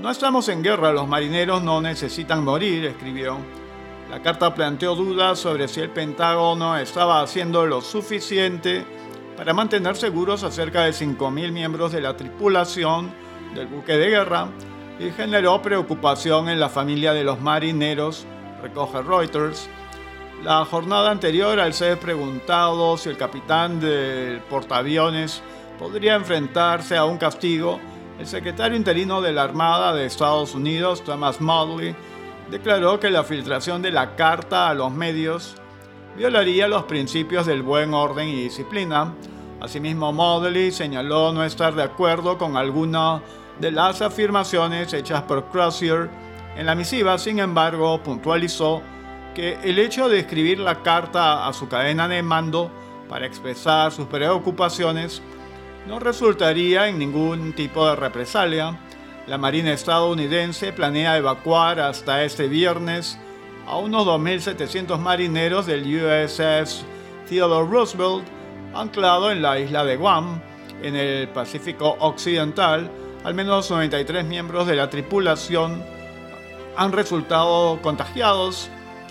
No 0.00 0.10
estamos 0.10 0.48
en 0.48 0.62
guerra, 0.62 0.92
los 0.92 1.08
marineros 1.08 1.62
no 1.62 1.80
necesitan 1.80 2.44
morir, 2.44 2.84
escribió. 2.84 3.38
La 4.10 4.20
carta 4.20 4.54
planteó 4.54 4.94
dudas 4.94 5.38
sobre 5.38 5.66
si 5.66 5.80
el 5.80 5.90
Pentágono 5.90 6.76
estaba 6.76 7.22
haciendo 7.22 7.64
lo 7.64 7.80
suficiente 7.80 8.84
para 9.36 9.54
mantener 9.54 9.96
seguros 9.96 10.44
a 10.44 10.50
cerca 10.50 10.82
de 10.82 10.90
5.000 10.90 11.52
miembros 11.52 11.92
de 11.92 12.02
la 12.02 12.16
tripulación 12.16 13.10
del 13.54 13.66
buque 13.66 13.96
de 13.96 14.10
guerra 14.10 14.48
y 14.98 15.10
generó 15.10 15.60
preocupación 15.62 16.48
en 16.48 16.60
la 16.60 16.68
familia 16.68 17.14
de 17.14 17.24
los 17.24 17.40
marineros, 17.40 18.26
recoge 18.62 19.02
Reuters. 19.02 19.68
La 20.44 20.64
jornada 20.66 21.10
anterior, 21.10 21.58
al 21.58 21.72
ser 21.72 21.98
preguntado 21.98 22.98
si 22.98 23.08
el 23.08 23.16
capitán 23.16 23.80
del 23.80 24.40
portaaviones 24.40 25.42
podría 25.78 26.14
enfrentarse 26.14 26.96
a 26.96 27.04
un 27.04 27.18
castigo, 27.18 27.78
el 28.18 28.26
secretario 28.26 28.76
interino 28.76 29.20
de 29.20 29.32
la 29.32 29.42
Armada 29.42 29.94
de 29.94 30.06
Estados 30.06 30.54
Unidos, 30.54 31.04
Thomas 31.04 31.40
Modley, 31.40 31.94
declaró 32.50 32.98
que 32.98 33.10
la 33.10 33.24
filtración 33.24 33.82
de 33.82 33.92
la 33.92 34.16
carta 34.16 34.70
a 34.70 34.74
los 34.74 34.90
medios 34.90 35.56
violaría 36.16 36.68
los 36.68 36.84
principios 36.84 37.46
del 37.46 37.62
buen 37.62 37.92
orden 37.92 38.28
y 38.28 38.44
disciplina. 38.44 39.12
Asimismo, 39.60 40.12
Modley 40.12 40.70
señaló 40.70 41.32
no 41.32 41.44
estar 41.44 41.74
de 41.74 41.82
acuerdo 41.82 42.38
con 42.38 42.56
alguna 42.56 43.22
de 43.60 43.70
las 43.70 44.00
afirmaciones 44.00 44.92
hechas 44.92 45.22
por 45.22 45.46
Crozier 45.50 46.08
en 46.56 46.66
la 46.66 46.74
misiva, 46.74 47.18
sin 47.18 47.38
embargo, 47.38 48.02
puntualizó 48.02 48.80
que 49.34 49.58
el 49.62 49.78
hecho 49.78 50.08
de 50.08 50.20
escribir 50.20 50.58
la 50.58 50.82
carta 50.82 51.46
a 51.46 51.52
su 51.52 51.68
cadena 51.68 52.08
de 52.08 52.22
mando 52.22 52.70
para 53.10 53.26
expresar 53.26 53.92
sus 53.92 54.06
preocupaciones 54.06 55.20
no 55.86 56.00
resultaría 56.00 56.88
en 56.88 56.98
ningún 56.98 57.52
tipo 57.52 57.86
de 57.88 57.96
represalia. 57.96 58.78
La 59.26 59.38
Marina 59.38 59.72
estadounidense 59.72 60.72
planea 60.72 61.16
evacuar 61.16 61.80
hasta 61.80 62.24
este 62.24 62.48
viernes 62.48 63.18
a 63.66 63.78
unos 63.78 64.06
2.700 64.06 64.98
marineros 64.98 65.66
del 65.66 65.82
USS 65.82 66.84
Theodore 67.28 67.68
Roosevelt, 67.68 68.24
anclado 68.74 69.30
en 69.30 69.42
la 69.42 69.58
isla 69.58 69.84
de 69.84 69.96
Guam, 69.96 70.40
en 70.82 70.94
el 70.94 71.28
Pacífico 71.28 71.96
Occidental, 72.00 72.90
al 73.24 73.34
menos 73.34 73.70
93 73.70 74.24
miembros 74.24 74.66
de 74.66 74.76
la 74.76 74.90
tripulación 74.90 75.82
han 76.76 76.92
resultado 76.92 77.80
contagiados. 77.82 78.68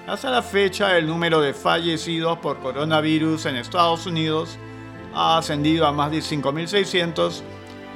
Hasta 0.08 0.30
la 0.30 0.42
fecha, 0.42 0.98
el 0.98 1.08
número 1.08 1.42
de 1.42 1.54
fallecidos 1.54 2.38
por 2.38 2.60
coronavirus 2.60 3.48
en 3.48 3.56
Estados 3.56 4.06
Unidos 4.06 4.58
ha 5.16 5.38
ascendido 5.38 5.88
a 5.88 5.92
más 5.92 6.12
de 6.12 6.18
5.600 6.18 7.42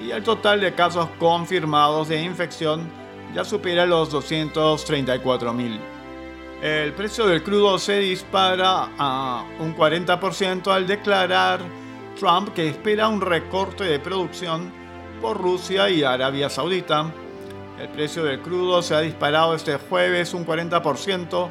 y 0.01 0.11
el 0.11 0.23
total 0.23 0.61
de 0.61 0.73
casos 0.73 1.09
confirmados 1.19 2.07
de 2.07 2.21
infección 2.21 2.89
ya 3.35 3.43
supera 3.43 3.85
los 3.85 4.11
234.000. 4.11 5.79
El 6.61 6.93
precio 6.93 7.27
del 7.27 7.43
crudo 7.43 7.77
se 7.77 7.99
dispara 7.99 8.89
a 8.97 9.45
un 9.59 9.75
40% 9.75 10.67
al 10.71 10.87
declarar 10.87 11.59
Trump 12.17 12.53
que 12.53 12.69
espera 12.69 13.07
un 13.07 13.21
recorte 13.21 13.83
de 13.83 13.99
producción 13.99 14.71
por 15.21 15.37
Rusia 15.37 15.89
y 15.89 16.03
Arabia 16.03 16.49
Saudita. 16.49 17.11
El 17.79 17.89
precio 17.89 18.23
del 18.23 18.41
crudo 18.41 18.81
se 18.81 18.95
ha 18.95 19.01
disparado 19.01 19.55
este 19.55 19.77
jueves 19.77 20.33
un 20.33 20.45
40% 20.45 21.49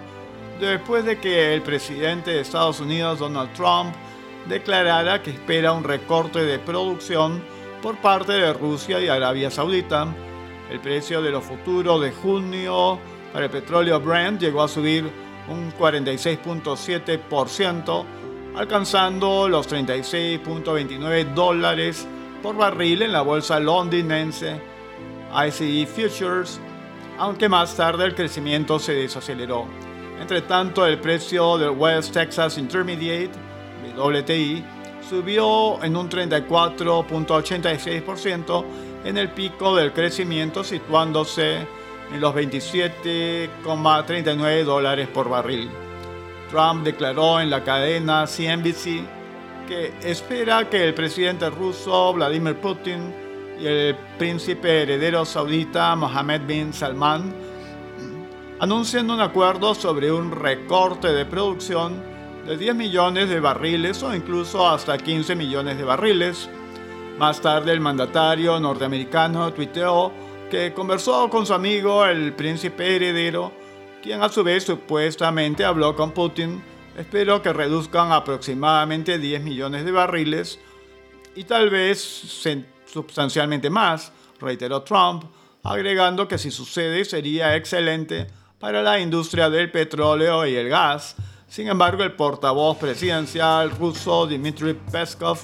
después 0.60 1.04
de 1.04 1.18
que 1.18 1.54
el 1.54 1.62
presidente 1.62 2.32
de 2.32 2.40
Estados 2.40 2.80
Unidos, 2.80 3.18
Donald 3.18 3.52
Trump, 3.54 3.94
declarara 4.48 5.22
que 5.22 5.30
espera 5.30 5.72
un 5.72 5.84
recorte 5.84 6.40
de 6.40 6.58
producción 6.58 7.40
por 7.82 7.96
parte 7.98 8.32
de 8.32 8.52
Rusia 8.52 9.00
y 9.00 9.08
Arabia 9.08 9.50
Saudita. 9.50 10.06
El 10.70 10.80
precio 10.80 11.22
de 11.22 11.30
los 11.30 11.44
futuros 11.44 12.00
de 12.00 12.10
junio 12.12 12.98
para 13.32 13.46
el 13.46 13.50
petróleo 13.50 14.00
Brent 14.00 14.40
llegó 14.40 14.62
a 14.62 14.68
subir 14.68 15.10
un 15.48 15.72
46.7%, 15.72 18.04
alcanzando 18.56 19.48
los 19.48 19.68
36.29 19.70 21.34
dólares 21.34 22.06
por 22.42 22.56
barril 22.56 23.02
en 23.02 23.12
la 23.12 23.20
bolsa 23.22 23.60
londinense 23.60 24.60
ICE 25.46 25.86
Futures, 25.86 26.60
aunque 27.18 27.48
más 27.48 27.76
tarde 27.76 28.04
el 28.04 28.14
crecimiento 28.14 28.78
se 28.78 28.92
desaceleró. 28.94 29.66
Entre 30.20 30.42
tanto, 30.42 30.86
el 30.86 30.98
precio 30.98 31.56
del 31.58 31.70
West 31.70 32.12
Texas 32.12 32.58
Intermediate, 32.58 33.47
WTI, 33.96 34.64
subió 35.08 35.80
en 35.82 35.96
un 35.96 36.08
34.86% 36.08 38.64
en 39.04 39.16
el 39.16 39.30
pico 39.30 39.76
del 39.76 39.92
crecimiento, 39.92 40.64
situándose 40.64 41.66
en 42.12 42.20
los 42.20 42.34
27,39 42.34 44.64
dólares 44.64 45.06
por 45.08 45.28
barril. 45.28 45.70
Trump 46.50 46.82
declaró 46.84 47.40
en 47.40 47.50
la 47.50 47.62
cadena 47.62 48.26
CNBC 48.26 49.06
que 49.68 49.92
espera 50.02 50.68
que 50.70 50.82
el 50.84 50.94
presidente 50.94 51.48
ruso 51.50 52.14
Vladimir 52.14 52.56
Putin 52.56 53.14
y 53.60 53.66
el 53.66 53.94
príncipe 54.18 54.82
heredero 54.82 55.26
saudita 55.26 55.94
Mohammed 55.94 56.40
bin 56.46 56.72
Salman 56.72 57.34
anuncien 58.60 59.08
un 59.10 59.20
acuerdo 59.20 59.74
sobre 59.74 60.10
un 60.10 60.32
recorte 60.32 61.08
de 61.08 61.26
producción 61.26 62.02
de 62.48 62.56
10 62.56 62.74
millones 62.74 63.28
de 63.28 63.40
barriles 63.40 64.02
o 64.02 64.14
incluso 64.14 64.66
hasta 64.66 64.96
15 64.96 65.36
millones 65.36 65.76
de 65.76 65.84
barriles. 65.84 66.48
Más 67.18 67.40
tarde 67.40 67.72
el 67.72 67.80
mandatario 67.80 68.58
norteamericano 68.58 69.52
tuiteó 69.52 70.10
que 70.50 70.72
conversó 70.72 71.28
con 71.28 71.44
su 71.44 71.52
amigo 71.52 72.06
el 72.06 72.32
príncipe 72.32 72.96
heredero, 72.96 73.52
quien 74.02 74.22
a 74.22 74.28
su 74.30 74.42
vez 74.42 74.64
supuestamente 74.64 75.64
habló 75.64 75.94
con 75.94 76.12
Putin 76.12 76.62
Espero 76.98 77.40
que 77.42 77.52
reduzcan 77.52 78.10
aproximadamente 78.10 79.20
10 79.20 79.42
millones 79.42 79.84
de 79.84 79.92
barriles 79.92 80.58
y 81.36 81.44
tal 81.44 81.70
vez 81.70 82.00
sustancialmente 82.86 83.70
más, 83.70 84.10
reiteró 84.40 84.82
Trump, 84.82 85.22
agregando 85.62 86.26
que 86.26 86.38
si 86.38 86.50
sucede 86.50 87.04
sería 87.04 87.54
excelente 87.54 88.26
para 88.58 88.82
la 88.82 88.98
industria 88.98 89.48
del 89.48 89.70
petróleo 89.70 90.44
y 90.44 90.56
el 90.56 90.68
gas. 90.68 91.14
Sin 91.48 91.66
embargo, 91.66 92.02
el 92.02 92.12
portavoz 92.12 92.76
presidencial 92.76 93.70
ruso 93.70 94.26
Dmitry 94.26 94.74
Peskov 94.74 95.38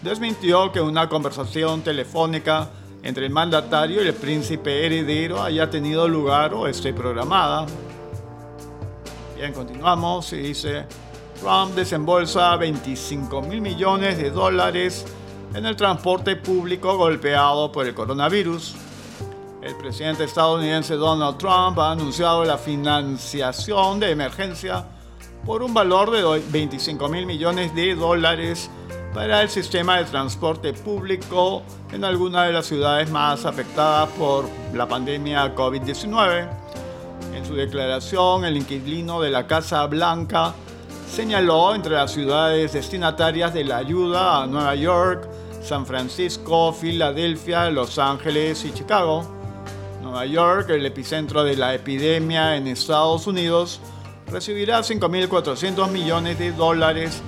desmintió 0.00 0.70
que 0.70 0.80
una 0.80 1.08
conversación 1.08 1.82
telefónica 1.82 2.70
entre 3.02 3.26
el 3.26 3.32
mandatario 3.32 4.04
y 4.04 4.06
el 4.06 4.14
príncipe 4.14 4.86
heredero 4.86 5.42
haya 5.42 5.68
tenido 5.68 6.06
lugar 6.06 6.54
o 6.54 6.68
esté 6.68 6.94
programada. 6.94 7.66
Bien, 9.36 9.52
continuamos 9.52 10.32
y 10.34 10.36
dice, 10.36 10.86
Trump 11.40 11.74
desembolsa 11.74 12.54
25 12.54 13.42
mil 13.42 13.60
millones 13.60 14.18
de 14.18 14.30
dólares 14.30 15.04
en 15.52 15.66
el 15.66 15.74
transporte 15.74 16.36
público 16.36 16.96
golpeado 16.96 17.72
por 17.72 17.86
el 17.88 17.94
coronavirus. 17.94 18.76
El 19.62 19.74
presidente 19.76 20.24
estadounidense 20.24 20.94
Donald 20.94 21.38
Trump 21.38 21.76
ha 21.80 21.90
anunciado 21.90 22.44
la 22.44 22.56
financiación 22.56 23.98
de 23.98 24.12
emergencia 24.12 24.86
por 25.44 25.62
un 25.62 25.74
valor 25.74 26.10
de 26.10 26.42
25 26.50 27.08
mil 27.08 27.26
millones 27.26 27.74
de 27.74 27.94
dólares 27.94 28.70
para 29.14 29.42
el 29.42 29.48
sistema 29.48 29.98
de 29.98 30.04
transporte 30.04 30.72
público 30.72 31.62
en 31.92 32.04
algunas 32.04 32.46
de 32.46 32.52
las 32.52 32.66
ciudades 32.66 33.10
más 33.10 33.44
afectadas 33.44 34.08
por 34.10 34.44
la 34.72 34.86
pandemia 34.86 35.54
COVID-19. 35.54 36.48
En 37.34 37.44
su 37.44 37.54
declaración, 37.54 38.44
el 38.44 38.56
inquilino 38.56 39.20
de 39.20 39.30
la 39.30 39.46
Casa 39.46 39.86
Blanca 39.86 40.54
señaló 41.10 41.74
entre 41.74 41.94
las 41.94 42.12
ciudades 42.12 42.72
destinatarias 42.72 43.52
de 43.52 43.64
la 43.64 43.78
ayuda 43.78 44.42
a 44.42 44.46
Nueva 44.46 44.74
York, 44.76 45.28
San 45.62 45.84
Francisco, 45.86 46.72
Filadelfia, 46.72 47.70
Los 47.70 47.98
Ángeles 47.98 48.64
y 48.64 48.72
Chicago. 48.72 49.26
Nueva 50.02 50.26
York, 50.26 50.70
el 50.70 50.86
epicentro 50.86 51.44
de 51.44 51.56
la 51.56 51.74
epidemia 51.74 52.56
en 52.56 52.66
Estados 52.66 53.26
Unidos, 53.26 53.80
recibirá 54.30 54.80
5.400 54.80 55.90
millones 55.90 56.38
de 56.38 56.52
dólares. 56.52 57.22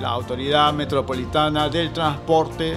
La 0.00 0.10
Autoridad 0.10 0.72
Metropolitana 0.72 1.68
del 1.68 1.92
Transporte 1.92 2.76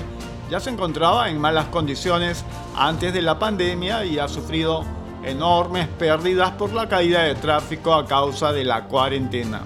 ya 0.49 0.59
se 0.59 0.69
encontraba 0.69 1.29
en 1.29 1.39
malas 1.39 1.65
condiciones 1.67 2.45
antes 2.75 3.13
de 3.13 3.21
la 3.21 3.37
pandemia 3.37 4.05
y 4.05 4.19
ha 4.19 4.27
sufrido 4.27 4.83
enormes 5.23 5.87
pérdidas 5.87 6.51
por 6.51 6.71
la 6.73 6.87
caída 6.87 7.23
de 7.23 7.35
tráfico 7.35 7.93
a 7.93 8.05
causa 8.05 8.53
de 8.53 8.63
la 8.63 8.85
cuarentena. 8.85 9.61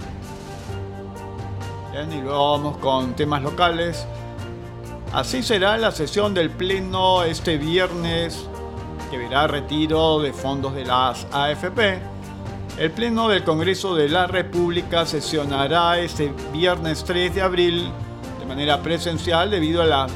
y 1.94 2.22
luego 2.22 2.52
vamos 2.52 2.78
con 2.78 3.14
temas 3.14 3.42
locales. 3.42 4.08
Así 5.12 5.44
será 5.44 5.78
la 5.78 5.92
sesión 5.92 6.34
del 6.34 6.50
Pleno 6.50 7.24
este 7.24 7.58
viernes 7.58 8.48
que 9.12 9.18
verá 9.18 9.48
retiro 9.48 10.20
de 10.20 10.32
fondos 10.32 10.76
de 10.76 10.86
las 10.86 11.28
AFP, 11.32 12.00
el 12.80 12.92
Pleno 12.92 13.28
del 13.28 13.44
Congreso 13.44 13.94
de 13.94 14.08
la 14.08 14.26
República 14.26 15.06
sesionará 15.06 16.00
este 16.00 16.34
viernes 16.54 17.04
3 17.04 17.36
de 17.36 17.42
abril 17.42 17.92
de 18.40 18.46
manera 18.46 18.82
presencial 18.82 19.52
debido 19.52 19.82
a 19.82 19.86
la 19.86 20.08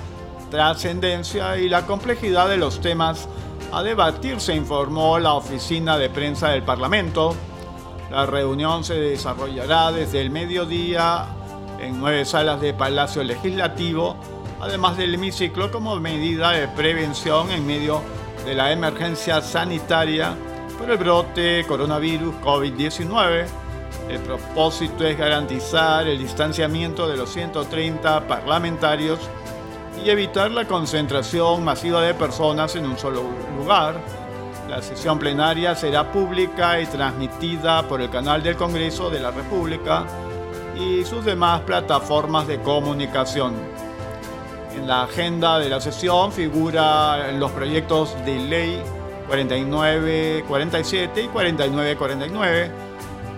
trascendencia 0.49 1.58
y 1.58 1.67
la 1.67 1.86
complejidad 1.86 2.47
de 2.47 2.56
los 2.56 2.80
temas 2.80 3.28
a 3.73 3.84
debatir, 3.84 4.39
se 4.39 4.56
informó 4.56 5.19
la 5.19 5.34
oficina 5.34 5.97
de 5.97 6.10
prensa 6.10 6.49
del 6.49 6.63
Parlamento. 6.63 7.36
La 8.10 8.26
reunión 8.26 8.86
se 8.86 8.93
desarrollará 8.93 9.91
desde 9.91 10.21
el 10.21 10.30
mediodía 10.30 11.26
en 11.82 11.99
nueve 11.99 12.23
salas 12.23 12.62
de 12.62 12.73
Palacio 12.73 13.26
Legislativo, 13.26 14.15
además 14.62 14.95
del 14.95 15.15
hemiciclo 15.15 15.69
como 15.69 15.99
medida 15.99 16.52
de 16.52 16.69
prevención 16.69 17.52
en 17.52 17.67
medio 17.67 18.02
de 18.45 18.54
la 18.54 18.71
emergencia 18.71 19.41
sanitaria 19.41 20.38
por 20.84 20.91
el 20.91 20.98
brote 20.98 21.65
coronavirus 21.65 22.36
COVID-19. 22.43 23.46
El 24.10 24.19
propósito 24.19 25.06
es 25.06 25.17
garantizar 25.17 26.06
el 26.06 26.19
distanciamiento 26.19 27.08
de 27.08 27.15
los 27.15 27.30
130 27.30 28.28
parlamentarios 28.28 29.19
y 30.04 30.10
evitar 30.10 30.52
la 30.52 30.67
concentración 30.67 31.63
masiva 31.63 32.02
de 32.02 32.13
personas 32.13 32.76
en 32.76 32.86
un 32.86 32.98
solo 32.98 33.24
lugar. 33.58 33.96
La 34.67 34.82
sesión 34.82 35.19
plenaria 35.19 35.74
será 35.74 36.12
pública 36.12 36.82
y 36.82 36.86
transmitida 36.86 37.88
por 37.88 38.02
el 38.02 38.10
canal 38.10 38.43
del 38.43 38.58
Congreso 38.58 39.10
de 39.10 39.22
la 39.22 39.32
República 39.32 40.06
y 40.78 41.06
sus 41.06 41.24
demás 41.24 41.62
plataformas 41.62 42.46
de 42.46 42.60
comunicación. 42.60 43.54
En 44.76 44.86
la 44.86 45.04
agenda 45.04 45.60
de 45.60 45.69
la 45.69 45.80
sesión 45.80 46.34
figuran 46.34 47.39
los 47.39 47.52
proyectos 47.52 48.13
de 48.26 48.36
ley 48.38 48.84
4947 49.28 51.24
y 51.24 51.28
4949 51.28 52.72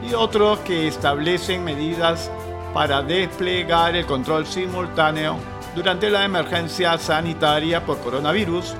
y 0.10 0.14
otros 0.14 0.60
que 0.60 0.88
establecen 0.88 1.64
medidas 1.64 2.30
para 2.74 3.02
desplegar 3.02 3.96
el 3.96 4.06
control 4.06 4.46
simultáneo 4.46 5.38
durante 5.76 6.10
la 6.10 6.26
emergencia 6.26 6.98
sanitaria 6.98 7.86
por 7.86 8.00
coronavirus, 8.00 8.74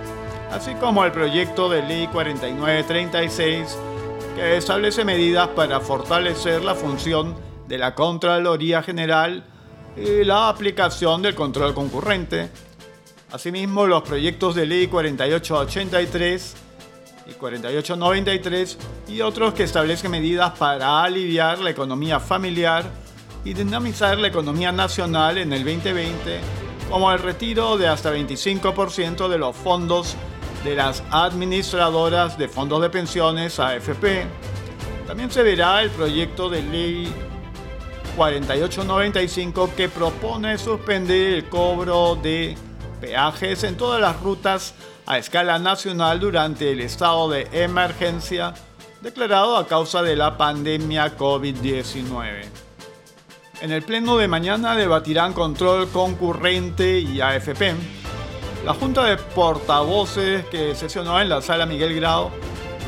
así 0.52 0.74
como 0.76 1.04
el 1.04 1.12
proyecto 1.12 1.70
de 1.70 1.82
ley 1.82 2.08
4936 2.08 3.78
que 4.36 4.58
establece 4.58 5.06
medidas 5.06 5.48
para 5.50 5.80
fortalecer 5.80 6.64
la 6.64 6.76
función 6.76 7.36
de 7.68 7.78
la 7.78 7.96
Contraloría 7.96 8.84
General 8.84 9.46
y 9.96 10.26
la 10.26 10.50
aplicación 10.50 11.22
del 11.22 11.36
control 11.36 11.74
concurrente. 11.74 12.50
Asimismo, 13.32 13.88
los 13.88 14.04
proyectos 14.04 14.56
de 14.56 14.66
ley 14.66 14.88
4883 14.88 16.65
y 17.26 17.34
4893 17.34 18.78
y 19.08 19.22
otros 19.22 19.54
que 19.54 19.64
establecen 19.64 20.12
medidas 20.12 20.52
para 20.58 21.04
aliviar 21.04 21.60
la 21.60 21.70
economía 21.70 22.20
familiar 22.20 22.86
y 23.44 23.54
dinamizar 23.54 24.18
la 24.18 24.28
economía 24.28 24.72
nacional 24.72 25.38
en 25.38 25.54
el 25.54 25.64
2020, 25.64 26.40
como 26.90 27.12
el 27.12 27.20
retiro 27.20 27.78
de 27.78 27.88
hasta 27.88 28.14
25% 28.14 29.28
de 29.28 29.38
los 29.38 29.56
fondos 29.56 30.16
de 30.64 30.76
las 30.76 31.04
administradoras 31.12 32.38
de 32.38 32.48
fondos 32.48 32.82
de 32.82 32.90
pensiones 32.90 33.60
AFP. 33.60 34.26
También 35.06 35.30
se 35.30 35.44
verá 35.44 35.84
el 35.84 35.92
proyecto 35.92 36.50
de 36.50 36.64
ley 36.64 37.14
4895 38.16 39.72
que 39.76 39.90
propone 39.90 40.58
suspender 40.58 41.34
el 41.34 41.50
cobro 41.50 42.16
de 42.16 42.58
peajes 43.00 43.64
en 43.64 43.78
todas 43.78 44.02
las 44.02 44.20
rutas 44.22 44.74
a 45.06 45.18
escala 45.18 45.60
nacional 45.60 46.20
durante 46.20 46.72
el 46.72 46.82
estado 46.82 47.30
de 47.30 47.48
emergencia 47.52 48.54
declarado 49.02 49.58
a 49.58 49.68
causa 49.68 50.02
de 50.02 50.16
la 50.16 50.38
pandemia 50.38 51.16
COVID-19. 51.18 52.44
En 53.62 53.72
el 53.72 53.84
pleno 53.84 54.18
de 54.18 54.28
mañana 54.28 54.76
debatirán 54.76 55.34
control 55.34 55.90
concurrente 55.90 57.00
y 57.00 57.22
AFP. 57.22 57.74
La 58.66 58.74
Junta 58.74 59.06
de 59.06 59.18
Portavoces 59.18 60.46
que 60.48 60.76
sesionó 60.76 61.22
en 61.22 61.30
la 61.30 61.42
sala 61.42 61.66
Miguel 61.66 61.96
Grau 61.96 62.32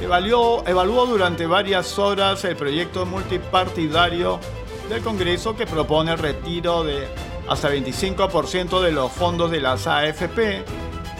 evaluó, 0.01 0.63
evaluó 0.65 1.05
durante 1.05 1.45
varias 1.45 1.99
horas 1.99 2.43
el 2.45 2.55
proyecto 2.55 3.05
multipartidario 3.05 4.39
del 4.89 5.01
Congreso 5.03 5.55
que 5.55 5.67
propone 5.67 6.13
el 6.13 6.17
retiro 6.17 6.83
de 6.83 7.07
hasta 7.47 7.69
25% 7.69 8.81
de 8.81 8.91
los 8.91 9.11
fondos 9.11 9.51
de 9.51 9.61
las 9.61 9.85
AFP. 9.85 10.65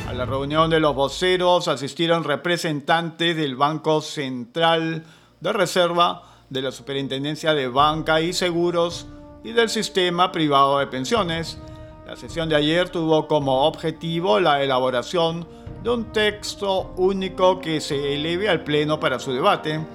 A 0.08 0.14
la 0.14 0.24
reunión 0.24 0.70
de 0.70 0.80
los 0.80 0.96
voceros 0.96 1.68
asistieron 1.68 2.24
representantes 2.24 3.36
del 3.36 3.58
Banco 3.58 4.00
Central 4.00 5.04
de 5.42 5.52
Reserva, 5.52 6.24
de 6.50 6.62
la 6.62 6.72
Superintendencia 6.72 7.54
de 7.54 7.68
Banca 7.68 8.22
y 8.22 8.32
Seguros 8.32 9.06
y 9.44 9.52
del 9.52 9.68
Sistema 9.68 10.32
Privado 10.32 10.80
de 10.80 10.88
Pensiones. 10.88 11.60
La 12.06 12.16
sesión 12.16 12.48
de 12.48 12.56
ayer 12.56 12.88
tuvo 12.88 13.28
como 13.28 13.68
objetivo 13.68 14.40
la 14.40 14.64
elaboración 14.64 15.46
de 15.84 15.90
un 15.90 16.06
texto 16.14 16.94
único 16.96 17.60
que 17.60 17.82
se 17.82 18.16
eleve 18.16 18.48
al 18.48 18.64
Pleno 18.64 19.02
para 19.02 19.20
su 19.20 19.34
debate. 19.34 19.86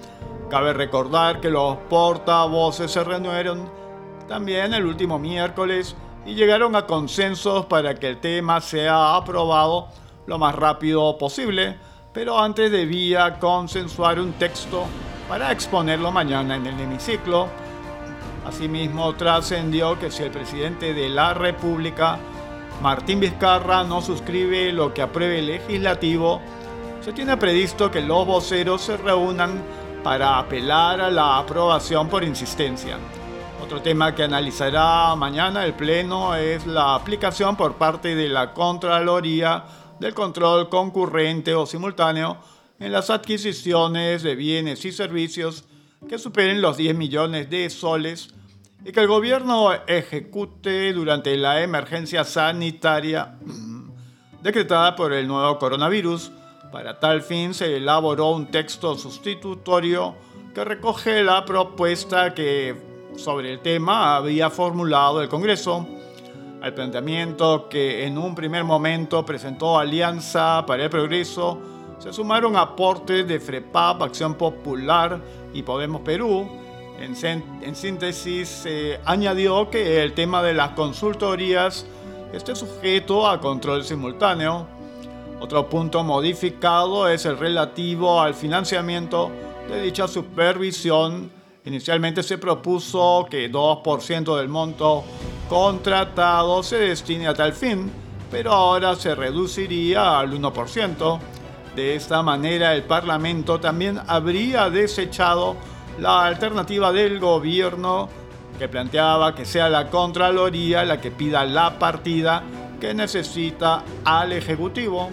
Cabe 0.51 0.75
recordar 0.75 1.40
que 1.40 1.48
los 1.48 1.79
portavoces 1.88 2.90
se 2.90 3.03
reunieron 3.03 3.66
también 4.29 4.75
el 4.75 4.85
último 4.85 5.18
miércoles 5.18 5.96
y 6.27 6.35
llegaron 6.35 6.77
a 6.77 6.85
consensos 6.87 7.64
para 7.64 7.94
que 7.94 8.09
el 8.09 8.20
tema 8.20 8.61
sea 8.61 9.16
aprobado 9.16 9.88
lo 10.26 10.38
más 10.38 10.54
rápido 10.54 11.16
posible, 11.18 11.76
pero 12.12 12.38
antes 12.38 12.70
debía 12.70 13.38
consensuar 13.38 14.20
un 14.20 14.32
texto 14.35 14.85
para 15.28 15.50
exponerlo 15.50 16.12
mañana 16.12 16.56
en 16.56 16.66
el 16.66 16.78
hemiciclo. 16.78 17.48
Asimismo, 18.46 19.14
trascendió 19.14 19.98
que 19.98 20.11
si 20.11 20.24
el 20.24 20.30
presidente 20.30 20.94
de 20.94 21.08
la 21.08 21.32
República, 21.32 22.18
Martín 22.82 23.20
Vizcarra, 23.20 23.85
no 23.85 24.02
suscribe 24.02 24.72
lo 24.72 24.92
que 24.92 25.02
apruebe 25.02 25.38
el 25.38 25.46
legislativo, 25.46 26.40
se 27.00 27.12
tiene 27.12 27.37
previsto 27.37 27.90
que 27.90 28.00
los 28.00 28.26
voceros 28.26 28.82
se 28.82 28.96
reúnan 28.96 29.62
para 30.02 30.38
apelar 30.38 31.00
a 31.00 31.11
la 31.11 31.38
aprobación 31.38 32.08
por 32.08 32.24
insistencia. 32.24 32.98
Otro 33.62 33.80
tema 33.80 34.14
que 34.14 34.24
analizará 34.24 35.14
mañana 35.14 35.64
el 35.64 35.74
Pleno 35.74 36.35
es 36.35 36.66
la 36.66 36.94
aplicación 36.94 37.56
por 37.56 37.74
parte 37.74 38.14
de 38.14 38.28
la 38.28 38.52
Contraloría 38.52 39.64
del 40.03 40.15
control 40.15 40.69
concurrente 40.69 41.55
o 41.55 41.65
simultáneo 41.65 42.37
en 42.81 42.91
las 42.91 43.09
adquisiciones 43.09 44.25
de 44.25 44.35
bienes 44.35 44.85
y 44.85 44.91
servicios 44.91 45.65
que 46.09 46.19
superen 46.19 46.61
los 46.61 46.77
10 46.77 46.97
millones 46.97 47.49
de 47.49 47.71
soles 47.71 48.35
y 48.85 48.91
que 48.91 48.99
el 48.99 49.07
gobierno 49.07 49.73
ejecute 49.87 50.93
durante 50.93 51.37
la 51.37 51.62
emergencia 51.62 52.25
sanitaria 52.25 53.38
decretada 54.43 54.97
por 54.97 55.12
el 55.12 55.29
nuevo 55.29 55.57
coronavirus 55.61 56.33
para 56.73 56.99
tal 56.99 57.23
fin 57.23 57.55
se 57.55 57.77
elaboró 57.77 58.31
un 58.31 58.51
texto 58.51 58.99
sustitutorio 58.99 60.17
que 60.53 60.65
recoge 60.65 61.23
la 61.23 61.45
propuesta 61.45 62.35
que 62.35 62.75
sobre 63.17 63.53
el 63.53 63.61
tema 63.61 64.17
había 64.17 64.51
formulado 64.51 65.23
el 65.23 65.29
Congreso. 65.29 65.87
Al 66.62 66.75
planteamiento 66.75 67.68
que 67.68 68.07
en 68.07 68.16
un 68.16 68.35
primer 68.35 68.64
momento 68.64 69.27
presentó 69.27 69.79
Alianza 69.79 70.64
para 70.66 70.85
el 70.85 70.90
Progreso, 70.90 71.59
se 71.98 72.12
sumaron 72.12 72.57
aportes 72.57 73.27
de 73.27 73.40
FREPAP, 73.40 74.03
Acción 74.03 74.35
Popular 74.35 75.20
y 75.53 75.62
Podemos 75.62 76.03
Perú. 76.03 76.48
En, 77.01 77.75
síntesis, 77.75 78.48
se 78.48 79.01
añadió 79.05 79.68
que 79.68 80.03
el 80.03 80.12
tema 80.14 80.42
de 80.42 80.55
las 80.55 80.70
consultorías 80.70 81.85
esté 82.33 82.55
sujeto 82.55 83.29
a 83.29 83.40
control 83.40 83.83
simultáneo 83.85 84.68
otro 85.42 85.68
punto 85.68 86.05
modificado 86.05 87.09
es 87.09 87.27
el 87.27 87.37
relativo 87.37 88.20
al 88.20 88.33
financiamiento 88.33 89.29
de 89.68 89.83
dicha 89.83 90.07
supervisión. 90.07 91.33
Inicialmente 91.64 92.22
se 92.22 92.38
propuso 92.38 93.27
que 93.29 93.51
2% 93.51 94.37
del 94.37 94.48
monto 94.48 95.03
contratado 95.53 96.62
se 96.62 96.79
destine 96.79 97.29
a 97.29 97.35
tal 97.35 97.53
fin, 97.53 97.93
pero 98.31 98.53
ahora 98.53 98.97
se 98.97 99.15
reduciría 99.15 100.19
al 100.19 100.33
1%. 100.33 101.19
De 101.77 101.95
esta 101.95 102.23
manera 102.23 102.75
el 102.75 102.85
Parlamento 102.85 103.61
también 103.61 104.01
habría 104.07 104.71
desechado 104.71 105.57
la 105.99 106.25
alternativa 106.25 106.91
del 106.91 107.21
gobierno 107.21 108.09
que 108.59 108.67
planteaba 108.67 109.35
que 109.35 109.45
sea 109.45 109.69
la 109.69 109.91
Contraloría 109.91 110.87
la 110.87 111.03
que 111.03 111.11
pida 111.11 111.45
la 111.45 111.79
partida 111.79 112.43
que 112.81 112.95
necesita 112.95 113.85
al 114.07 114.33
Ejecutivo. 114.33 115.11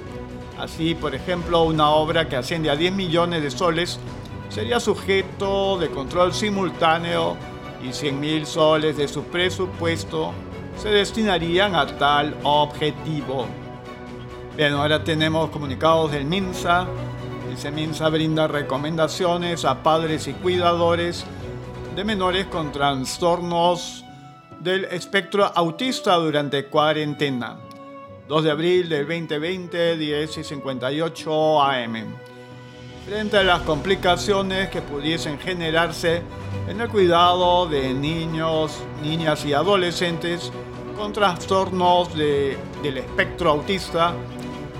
Así, 0.58 0.95
por 0.95 1.15
ejemplo, 1.15 1.63
una 1.63 1.89
obra 1.89 2.30
que 2.30 2.38
asciende 2.38 2.69
a 2.69 2.78
10 2.78 2.93
millones 2.93 3.43
de 3.43 3.52
soles 3.52 3.99
sería 4.47 4.80
sujeto 4.80 5.78
de 5.78 5.89
control 5.89 6.34
simultáneo 6.34 7.36
y 7.83 7.93
100 7.93 8.19
mil 8.19 8.45
soles 8.45 8.97
de 8.97 9.07
su 9.07 9.23
presupuesto 9.23 10.33
se 10.77 10.89
destinarían 10.89 11.75
a 11.75 11.85
tal 11.85 12.35
objetivo. 12.43 13.47
Bien, 14.55 14.73
ahora 14.73 15.03
tenemos 15.03 15.49
comunicados 15.49 16.11
del 16.11 16.25
MINSA. 16.25 16.87
Dice 17.49 17.71
Minsa 17.71 18.09
brinda 18.09 18.47
recomendaciones 18.47 19.65
a 19.65 19.81
padres 19.81 20.27
y 20.27 20.33
cuidadores 20.33 21.25
de 21.95 22.03
menores 22.03 22.45
con 22.45 22.71
trastornos 22.71 24.05
del 24.59 24.85
espectro 24.85 25.45
autista 25.45 26.15
durante 26.15 26.65
cuarentena. 26.65 27.57
2 28.27 28.43
de 28.43 28.51
abril 28.51 28.89
del 28.89 29.07
2020, 29.07 29.97
10 29.97 30.37
y 30.37 30.43
58 30.43 31.61
AM. 31.61 32.15
Frente 33.09 33.37
a 33.37 33.43
las 33.43 33.61
complicaciones 33.61 34.69
que 34.69 34.83
pudiesen 34.83 35.39
generarse 35.39 36.21
en 36.67 36.79
el 36.79 36.87
cuidado 36.89 37.65
de 37.65 37.91
niños, 37.91 38.83
niñas 39.01 39.43
y 39.45 39.53
adolescentes 39.53 40.51
con 40.95 41.11
trastornos 41.11 42.13
del 42.13 42.97
espectro 42.97 43.49
autista, 43.49 44.13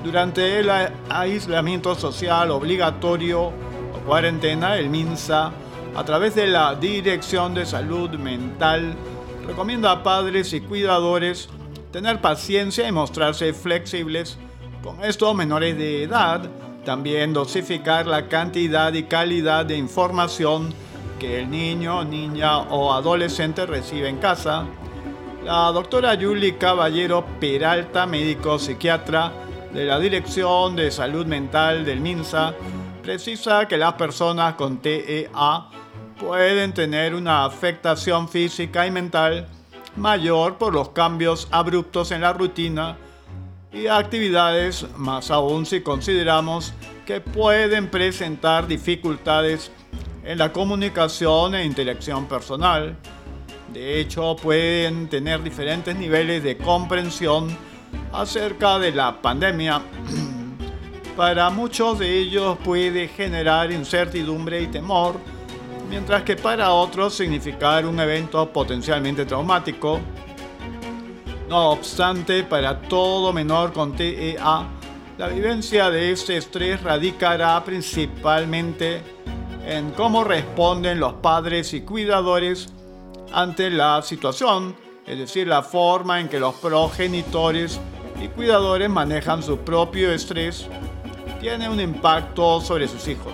durante 0.04 0.60
el 0.60 0.70
aislamiento 1.10 1.96
social 1.96 2.52
obligatorio 2.52 3.46
o 3.48 4.00
cuarentena, 4.06 4.78
el 4.78 4.92
MINSA, 4.92 5.52
a 5.96 6.06
través 6.06 6.36
de 6.36 6.46
la 6.46 6.76
Dirección 6.76 7.56
de 7.56 7.66
Salud 7.66 8.12
Mental, 8.12 8.94
recomienda 9.48 9.92
a 9.92 10.04
padres 10.04 10.54
y 10.54 10.62
cuidadores 10.62 11.50
tener 11.92 12.22
paciencia 12.22 12.88
y 12.88 12.92
mostrarse 12.92 13.54
flexibles 13.54 14.38
con 14.84 15.04
estos 15.04 15.34
menores 15.34 15.76
de 15.80 16.04
edad, 16.04 16.48
también 16.86 17.34
dosificar 17.34 18.08
la 18.08 18.28
cantidad 18.28 18.94
y 18.94 19.04
calidad 19.04 19.66
de 19.66 19.78
información 19.78 20.74
que 21.20 21.40
el 21.40 21.50
niño, 21.52 22.04
niña 22.04 22.60
o 22.60 22.94
adolescente 22.94 23.66
recibe 23.66 24.08
en 24.08 24.18
casa. 24.18 24.66
La 25.44 25.72
doctora 25.72 26.14
Yuli 26.14 26.54
Caballero 26.54 27.26
Peralta, 27.40 28.06
médico 28.06 28.58
psiquiatra 28.58 29.32
de 29.74 29.86
la 29.86 30.00
Dirección 30.00 30.76
de 30.76 30.92
Salud 30.92 31.26
Mental 31.26 31.86
del 31.86 32.00
MINSA, 32.00 32.54
precisa 33.04 33.68
que 33.68 33.78
las 33.78 33.94
personas 33.94 34.56
con 34.56 34.78
TEA 34.78 35.70
pueden 36.20 36.74
tener 36.74 37.14
una 37.14 37.46
afectación 37.46 38.28
física 38.28 38.86
y 38.86 38.92
mental 38.92 39.48
mayor 39.96 40.58
por 40.58 40.74
los 40.74 40.90
cambios 40.90 41.48
abruptos 41.52 42.12
en 42.12 42.22
la 42.22 42.34
rutina 42.34 42.98
y 43.72 43.88
actividades, 43.88 44.86
más 44.98 45.32
aún 45.32 45.66
si 45.66 45.82
consideramos 45.82 46.74
que 47.06 47.22
pueden 47.22 47.88
presentar 47.88 48.68
dificultades 48.68 49.72
en 50.24 50.38
la 50.38 50.52
comunicación 50.52 51.56
e 51.56 51.66
interacción 51.66 52.26
personal. 52.26 52.96
De 53.74 54.00
hecho, 54.00 54.36
pueden 54.36 55.08
tener 55.08 55.44
diferentes 55.44 55.96
niveles 55.96 56.44
de 56.44 56.58
comprensión 56.58 57.56
acerca 58.12 58.80
de 58.80 58.92
la 58.92 59.22
pandemia. 59.22 59.82
Para 61.16 61.50
muchos 61.50 62.00
de 62.00 62.18
ellos 62.18 62.58
puede 62.64 63.08
generar 63.08 63.72
incertidumbre 63.72 64.62
y 64.62 64.68
temor 64.68 65.16
mientras 65.90 66.22
que 66.24 66.36
para 66.36 66.72
otros 66.72 67.16
significar 67.16 67.86
un 67.86 68.00
evento 68.00 68.48
potencialmente 68.54 69.26
traumático. 69.26 70.00
No 71.50 71.72
obstante, 71.72 72.44
para 72.44 72.80
todo 72.80 73.34
menor 73.34 73.74
con 73.74 73.96
TEA, 73.96 74.68
la 75.18 75.28
vivencia 75.30 75.90
de 75.90 76.12
este 76.12 76.38
estrés 76.38 76.84
radicará 76.84 77.64
principalmente 77.66 79.02
en 79.66 79.90
cómo 79.92 80.24
responden 80.24 81.00
los 81.00 81.14
padres 81.14 81.74
y 81.74 81.82
cuidadores 81.82 82.70
ante 83.34 83.72
la 83.72 84.04
situación, 84.04 84.76
es 85.08 85.18
decir, 85.18 85.48
la 85.48 85.64
forma 85.64 86.20
en 86.20 86.30
que 86.30 86.40
los 86.40 86.54
progenitores 86.54 87.80
y 88.22 88.28
cuidadores 88.28 88.88
manejan 88.88 89.42
su 89.42 89.58
propio 89.58 90.14
estrés, 90.14 90.68
tiene 91.42 91.68
un 91.68 91.82
impacto 91.82 92.62
sobre 92.62 92.88
sus 92.88 93.08
hijos. 93.08 93.34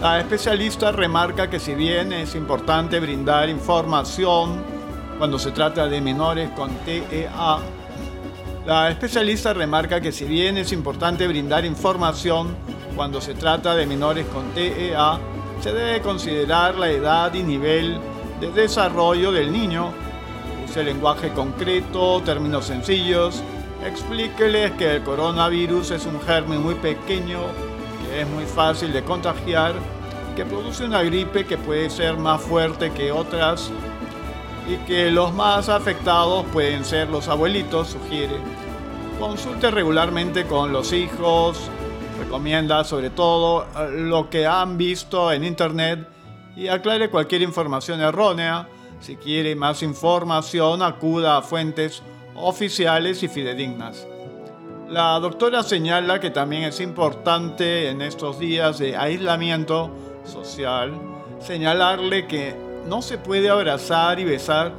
La 0.00 0.18
especialista 0.18 0.92
remarca 0.92 1.50
que 1.50 1.60
si 1.60 1.74
bien 1.74 2.10
es 2.14 2.34
importante 2.34 2.98
brindar 3.00 3.50
información 3.50 4.71
cuando 5.22 5.38
se 5.38 5.52
trata 5.52 5.86
de 5.86 6.00
menores 6.00 6.50
con 6.50 6.68
TEA, 6.84 7.58
la 8.66 8.90
especialista 8.90 9.54
remarca 9.54 10.00
que 10.00 10.10
si 10.10 10.24
bien 10.24 10.58
es 10.58 10.72
importante 10.72 11.28
brindar 11.28 11.64
información 11.64 12.56
cuando 12.96 13.20
se 13.20 13.34
trata 13.34 13.76
de 13.76 13.86
menores 13.86 14.26
con 14.26 14.50
TEA, 14.50 15.20
se 15.60 15.72
debe 15.72 16.00
considerar 16.00 16.74
la 16.74 16.90
edad 16.90 17.32
y 17.34 17.44
nivel 17.44 18.00
de 18.40 18.50
desarrollo 18.50 19.30
del 19.30 19.52
niño. 19.52 19.92
Use 20.68 20.82
lenguaje 20.82 21.28
concreto, 21.28 22.20
términos 22.22 22.64
sencillos, 22.64 23.44
explíqueles 23.86 24.72
que 24.72 24.96
el 24.96 25.04
coronavirus 25.04 25.92
es 25.92 26.04
un 26.04 26.20
germen 26.22 26.60
muy 26.60 26.74
pequeño 26.74 27.38
es 28.12 28.28
muy 28.28 28.44
fácil 28.44 28.92
de 28.92 29.04
contagiar, 29.04 29.74
que 30.34 30.44
produce 30.44 30.84
una 30.84 31.04
gripe 31.04 31.46
que 31.46 31.58
puede 31.58 31.90
ser 31.90 32.16
más 32.16 32.40
fuerte 32.42 32.90
que 32.90 33.12
otras 33.12 33.70
y 34.68 34.76
que 34.86 35.10
los 35.10 35.32
más 35.32 35.68
afectados 35.68 36.44
pueden 36.52 36.84
ser 36.84 37.08
los 37.08 37.28
abuelitos, 37.28 37.88
sugiere. 37.88 38.36
Consulte 39.18 39.70
regularmente 39.70 40.46
con 40.46 40.72
los 40.72 40.92
hijos, 40.92 41.58
recomienda 42.18 42.84
sobre 42.84 43.10
todo 43.10 43.64
eh, 43.64 43.90
lo 43.90 44.30
que 44.30 44.46
han 44.46 44.78
visto 44.78 45.32
en 45.32 45.44
internet 45.44 46.08
y 46.56 46.68
aclare 46.68 47.10
cualquier 47.10 47.42
información 47.42 48.00
errónea. 48.00 48.68
Si 49.00 49.16
quiere 49.16 49.56
más 49.56 49.82
información, 49.82 50.82
acuda 50.82 51.38
a 51.38 51.42
fuentes 51.42 52.02
oficiales 52.36 53.22
y 53.22 53.28
fidedignas. 53.28 54.06
La 54.88 55.18
doctora 55.18 55.62
señala 55.62 56.20
que 56.20 56.30
también 56.30 56.64
es 56.64 56.78
importante 56.80 57.88
en 57.88 58.02
estos 58.02 58.38
días 58.38 58.78
de 58.78 58.96
aislamiento 58.96 59.90
social 60.24 60.92
señalarle 61.40 62.26
que 62.26 62.54
no 62.86 63.02
se 63.02 63.18
puede 63.18 63.48
abrazar 63.48 64.18
y 64.18 64.24
besar 64.24 64.72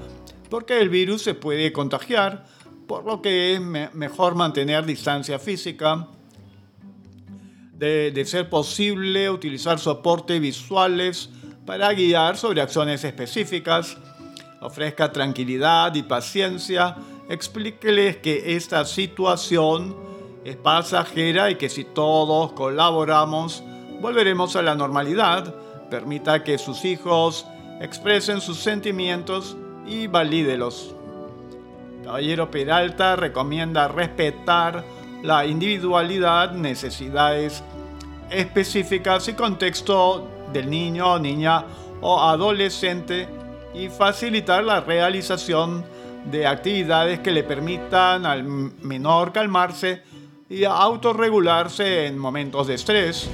porque 0.50 0.80
el 0.80 0.90
virus 0.90 1.24
se 1.24 1.34
puede 1.34 1.74
contagiar, 1.74 2.46
por 2.88 3.06
lo 3.06 3.24
que 3.24 3.56
es 3.56 3.60
mejor 3.96 4.36
mantener 4.36 4.86
distancia 4.86 5.40
física. 5.40 6.08
De, 7.74 8.24
ser 8.26 8.50
posible, 8.50 9.32
utilizar 9.32 9.80
soportes 9.80 10.40
visuales 10.40 11.30
para 11.66 11.92
guiar 11.92 12.38
sobre 12.38 12.62
acciones 12.62 13.04
específicas. 13.04 13.98
Ofrezca 14.62 15.12
tranquilidad 15.12 15.96
y 15.96 16.04
paciencia 16.04 16.98
explíqueles 17.30 18.18
que 18.18 18.56
esta 18.56 18.86
situación 18.86 19.96
es 20.46 20.56
pasajera 20.56 21.50
y 21.50 21.56
que 21.56 21.68
si 21.68 21.84
todos 21.84 22.52
colaboramos, 22.54 23.64
volveremos 24.00 24.56
a 24.56 24.62
la 24.62 24.76
normalidad. 24.76 25.56
Permita 25.90 26.44
que 26.44 26.60
sus 26.60 26.86
hijos 26.86 27.48
expresen 27.84 28.40
sus 28.40 28.60
sentimientos 28.60 29.58
y 29.86 30.08
valídelos. 30.08 30.96
Caballero 32.02 32.50
Peralta 32.50 33.18
recomienda 33.18 33.90
respetar 33.90 34.86
la 35.22 35.46
individualidad, 35.46 36.54
necesidades 36.54 37.62
específicas 38.30 39.28
y 39.28 39.34
contexto 39.34 40.30
del 40.54 40.70
niño, 40.70 41.20
niña 41.20 41.66
o 42.00 42.22
adolescente 42.22 43.28
y 43.74 43.90
facilitar 43.90 44.64
la 44.64 44.80
realización 44.80 45.84
de 46.32 46.48
actividades 46.48 47.20
que 47.20 47.32
le 47.32 47.44
permitan 47.44 48.26
al 48.26 48.44
menor 48.46 49.34
calmarse 49.34 50.04
y 50.50 50.64
autorregularse 50.64 52.08
en 52.08 52.18
momentos 52.18 52.68
de 52.68 52.76
estrés. 52.76 53.30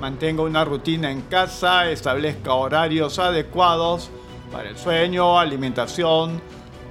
Mantenga 0.00 0.42
una 0.42 0.64
rutina 0.64 1.10
en 1.10 1.22
casa, 1.22 1.90
establezca 1.90 2.54
horarios 2.54 3.18
adecuados 3.18 4.10
para 4.52 4.68
el 4.68 4.78
sueño, 4.78 5.38
alimentación, 5.38 6.40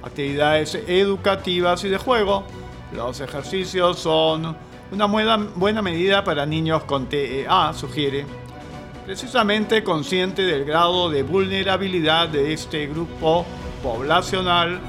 actividades 0.02 0.74
educativas 0.86 1.82
y 1.84 1.88
de 1.88 1.96
juego. 1.96 2.44
Los 2.92 3.20
ejercicios 3.20 3.98
son 3.98 4.54
una 4.92 5.06
buena, 5.06 5.82
medida 5.82 6.22
para 6.22 6.44
niños 6.44 6.84
con 6.84 7.08
TEA, 7.08 7.72
sugiere. 7.72 8.26
Precisamente 9.06 9.82
consciente 9.82 10.42
del 10.42 10.66
grado 10.66 11.08
de 11.08 11.22
vulnerabilidad 11.22 12.28
de 12.28 12.52
este 12.52 12.88
grupo 12.88 13.46
poblacional, 13.82 14.80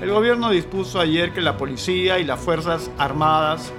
el 0.00 0.10
gobierno 0.10 0.50
dispuso 0.50 0.98
ayer 0.98 1.32
que 1.32 1.40
la 1.40 1.56
policía 1.56 2.18
y 2.18 2.24
las 2.24 2.40
Fuerzas 2.40 2.90
Armadas 2.98 3.72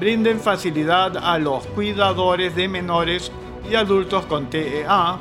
brinden 0.00 0.40
facilidad 0.40 1.14
a 1.18 1.38
los 1.38 1.66
cuidadores 1.66 2.56
de 2.56 2.68
menores 2.68 3.30
y 3.70 3.74
adultos 3.74 4.24
con 4.24 4.48
TEA 4.48 5.18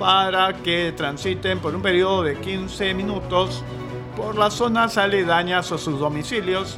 para 0.00 0.52
que 0.52 0.92
transiten 0.96 1.60
por 1.60 1.76
un 1.76 1.80
periodo 1.80 2.24
de 2.24 2.36
15 2.36 2.92
minutos 2.94 3.62
por 4.16 4.36
las 4.36 4.54
zonas 4.54 4.98
aledañas 4.98 5.70
a 5.70 5.78
sus 5.78 6.00
domicilios. 6.00 6.76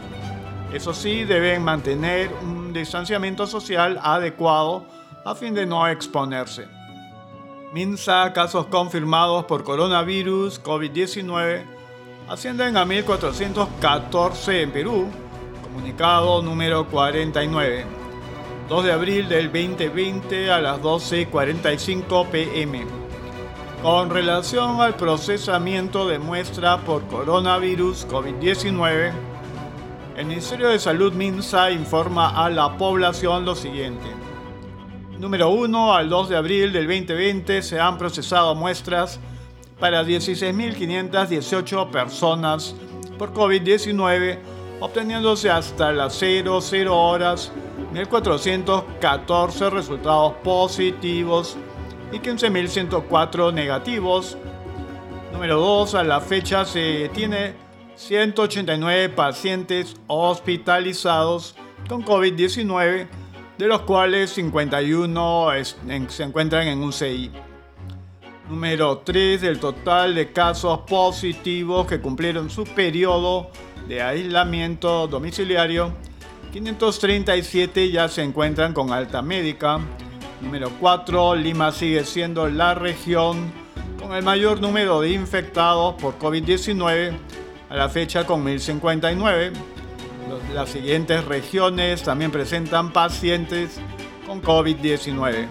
Eso 0.75 0.93
sí, 0.93 1.25
deben 1.25 1.65
mantener 1.65 2.31
un 2.43 2.75
distanciamiento 2.75 3.47
social 3.47 3.99
adecuado 4.03 4.85
a 5.25 5.35
fin 5.35 5.55
de 5.55 5.65
no 5.65 5.89
exponerse. 5.89 6.69
Minsa, 7.73 8.31
casos 8.35 8.67
confirmados 8.67 9.47
por 9.47 9.65
coronavirus 9.65 10.63
COVID-19 10.63 11.65
ascienden 12.29 12.77
a 12.77 12.85
1.414 12.85 14.63
en 14.63 14.71
Perú, 14.71 15.09
comunicado 15.79 16.43
número 16.43 16.89
49. 16.89 17.87
2 18.69 18.85
de 18.85 18.93
abril 18.93 19.29
del 19.29 19.47
2020 19.47 20.51
a 20.51 20.61
las 20.61 20.81
12.45 20.83 22.27
pm. 22.27 22.85
Con 23.81 24.11
relación 24.11 24.81
al 24.81 24.97
procesamiento 24.97 26.09
de 26.09 26.19
muestra 26.19 26.79
por 26.79 27.07
coronavirus 27.07 28.09
COVID-19, 28.09 29.13
el 30.17 30.27
Ministerio 30.27 30.69
de 30.69 30.81
Salud 30.81 31.13
MINSA 31.13 31.71
informa 31.71 32.45
a 32.45 32.51
la 32.51 32.77
población 32.77 33.45
lo 33.45 33.55
siguiente. 33.55 34.09
Número 35.17 35.51
1 35.51 35.95
al 35.95 36.09
2 36.09 36.29
de 36.29 36.37
abril 36.37 36.73
del 36.73 36.89
2020 36.89 37.63
se 37.63 37.79
han 37.79 37.99
procesado 37.99 38.57
muestras 38.57 39.21
para 39.79 40.03
16.518 40.03 41.91
personas 41.91 42.75
por 43.17 43.33
COVID-19, 43.33 44.58
obteniéndose 44.81 45.51
hasta 45.51 45.93
las 45.93 46.19
00 46.19 46.97
horas 46.97 47.53
1.414 47.93 49.71
resultados 49.71 50.35
positivos 50.45 51.57
y 52.13 52.19
15.104 52.19 53.53
negativos. 53.53 54.37
Número 55.33 55.59
2. 55.59 55.95
A 55.95 56.05
la 56.05 56.21
fecha 56.21 56.65
se 56.65 57.11
tiene 57.15 57.55
189 57.97 59.09
pacientes 59.11 59.97
hospitalizados 60.07 61.55
con 61.89 62.05
COVID-19, 62.05 63.09
de 63.59 63.67
los 63.67 63.81
cuales 63.83 64.31
51 64.31 65.49
se 66.09 66.23
encuentran 66.23 66.69
en 66.69 66.83
un 66.83 66.93
CI. 66.93 67.31
Número 68.49 68.99
3. 68.99 69.41
Del 69.41 69.59
total 69.59 70.15
de 70.15 70.33
casos 70.33 70.81
positivos 70.81 71.87
que 71.87 72.01
cumplieron 72.01 72.51
su 72.51 72.65
periodo 72.65 73.51
de 73.89 74.03
aislamiento 74.03 75.09
domiciliario, 75.09 75.93
537 76.53 77.91
ya 77.91 78.09
se 78.09 78.23
encuentran 78.23 78.75
con 78.75 78.93
alta 78.93 79.23
médica. 79.23 79.81
Número 80.41 80.71
4. 80.79 81.35
Lima 81.35 81.73
sigue 81.73 82.05
siendo 82.05 82.49
la 82.49 82.75
región 82.75 83.51
con 84.01 84.15
el 84.15 84.23
mayor 84.23 84.61
número 84.61 85.01
de 85.01 85.11
infectados 85.11 85.95
por 85.95 86.19
COVID-19 86.19 87.17
a 87.71 87.77
la 87.77 87.89
fecha 87.89 88.25
con 88.25 88.45
1059. 88.45 89.53
Las 90.55 90.69
siguientes 90.69 91.25
regiones 91.25 92.03
también 92.03 92.31
presentan 92.31 92.93
pacientes 92.93 93.81
con 94.27 94.43
COVID-19. 94.43 95.47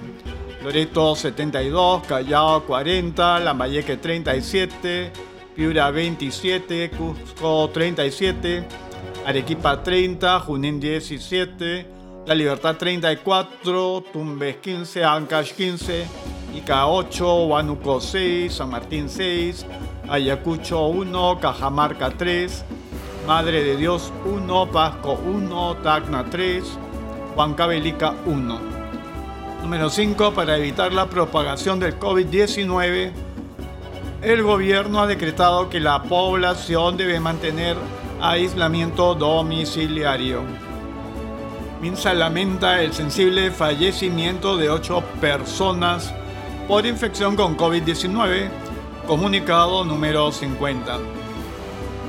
Loreto 0.63 1.15
72, 1.15 2.05
Callao 2.07 2.63
40, 2.65 3.39
Lambayeque 3.39 3.97
37, 3.97 5.11
Piura 5.57 5.89
27, 5.89 6.91
Cusco 6.91 7.71
37, 7.73 8.63
Arequipa 9.25 9.81
30, 9.81 10.39
Junín 10.41 10.79
17, 10.79 11.87
La 12.27 12.35
Libertad 12.35 12.77
34, 12.77 14.03
Tumbes 14.13 14.57
15, 14.57 15.03
Ancash 15.03 15.53
15, 15.53 16.05
Ica 16.55 16.85
8, 16.85 17.45
Huánuco 17.47 17.99
6, 17.99 18.53
San 18.53 18.69
Martín 18.69 19.09
6, 19.09 19.65
Ayacucho 20.07 20.89
1, 20.89 21.39
Cajamarca 21.39 22.11
3, 22.11 22.63
Madre 23.25 23.63
de 23.63 23.77
Dios 23.77 24.13
1, 24.25 24.71
Pasco 24.71 25.13
1, 25.13 25.77
Tacna 25.77 26.23
3, 26.29 26.63
Huancavelica 27.35 28.13
1. 28.27 28.59
Número 29.63 29.89
5. 29.89 30.33
Para 30.35 30.55
evitar 30.55 30.93
la 30.93 31.09
propagación 31.09 31.79
del 31.79 31.97
COVID-19, 31.97 33.11
el 34.21 34.41
gobierno 34.41 35.01
ha 35.01 35.07
decretado 35.07 35.69
que 35.69 35.79
la 35.79 36.03
población 36.03 36.97
debe 36.97 37.19
mantener 37.19 37.77
aislamiento 38.19 39.13
domiciliario. 39.13 40.41
Minsa 41.81 42.13
lamenta 42.15 42.81
el 42.81 42.93
sensible 42.93 43.51
fallecimiento 43.51 44.57
de 44.57 44.69
ocho 44.69 45.03
personas 45.21 46.13
por 46.67 46.85
infección 46.87 47.35
con 47.35 47.55
COVID-19, 47.55 48.49
comunicado 49.05 49.85
número 49.85 50.31
50. 50.31 50.97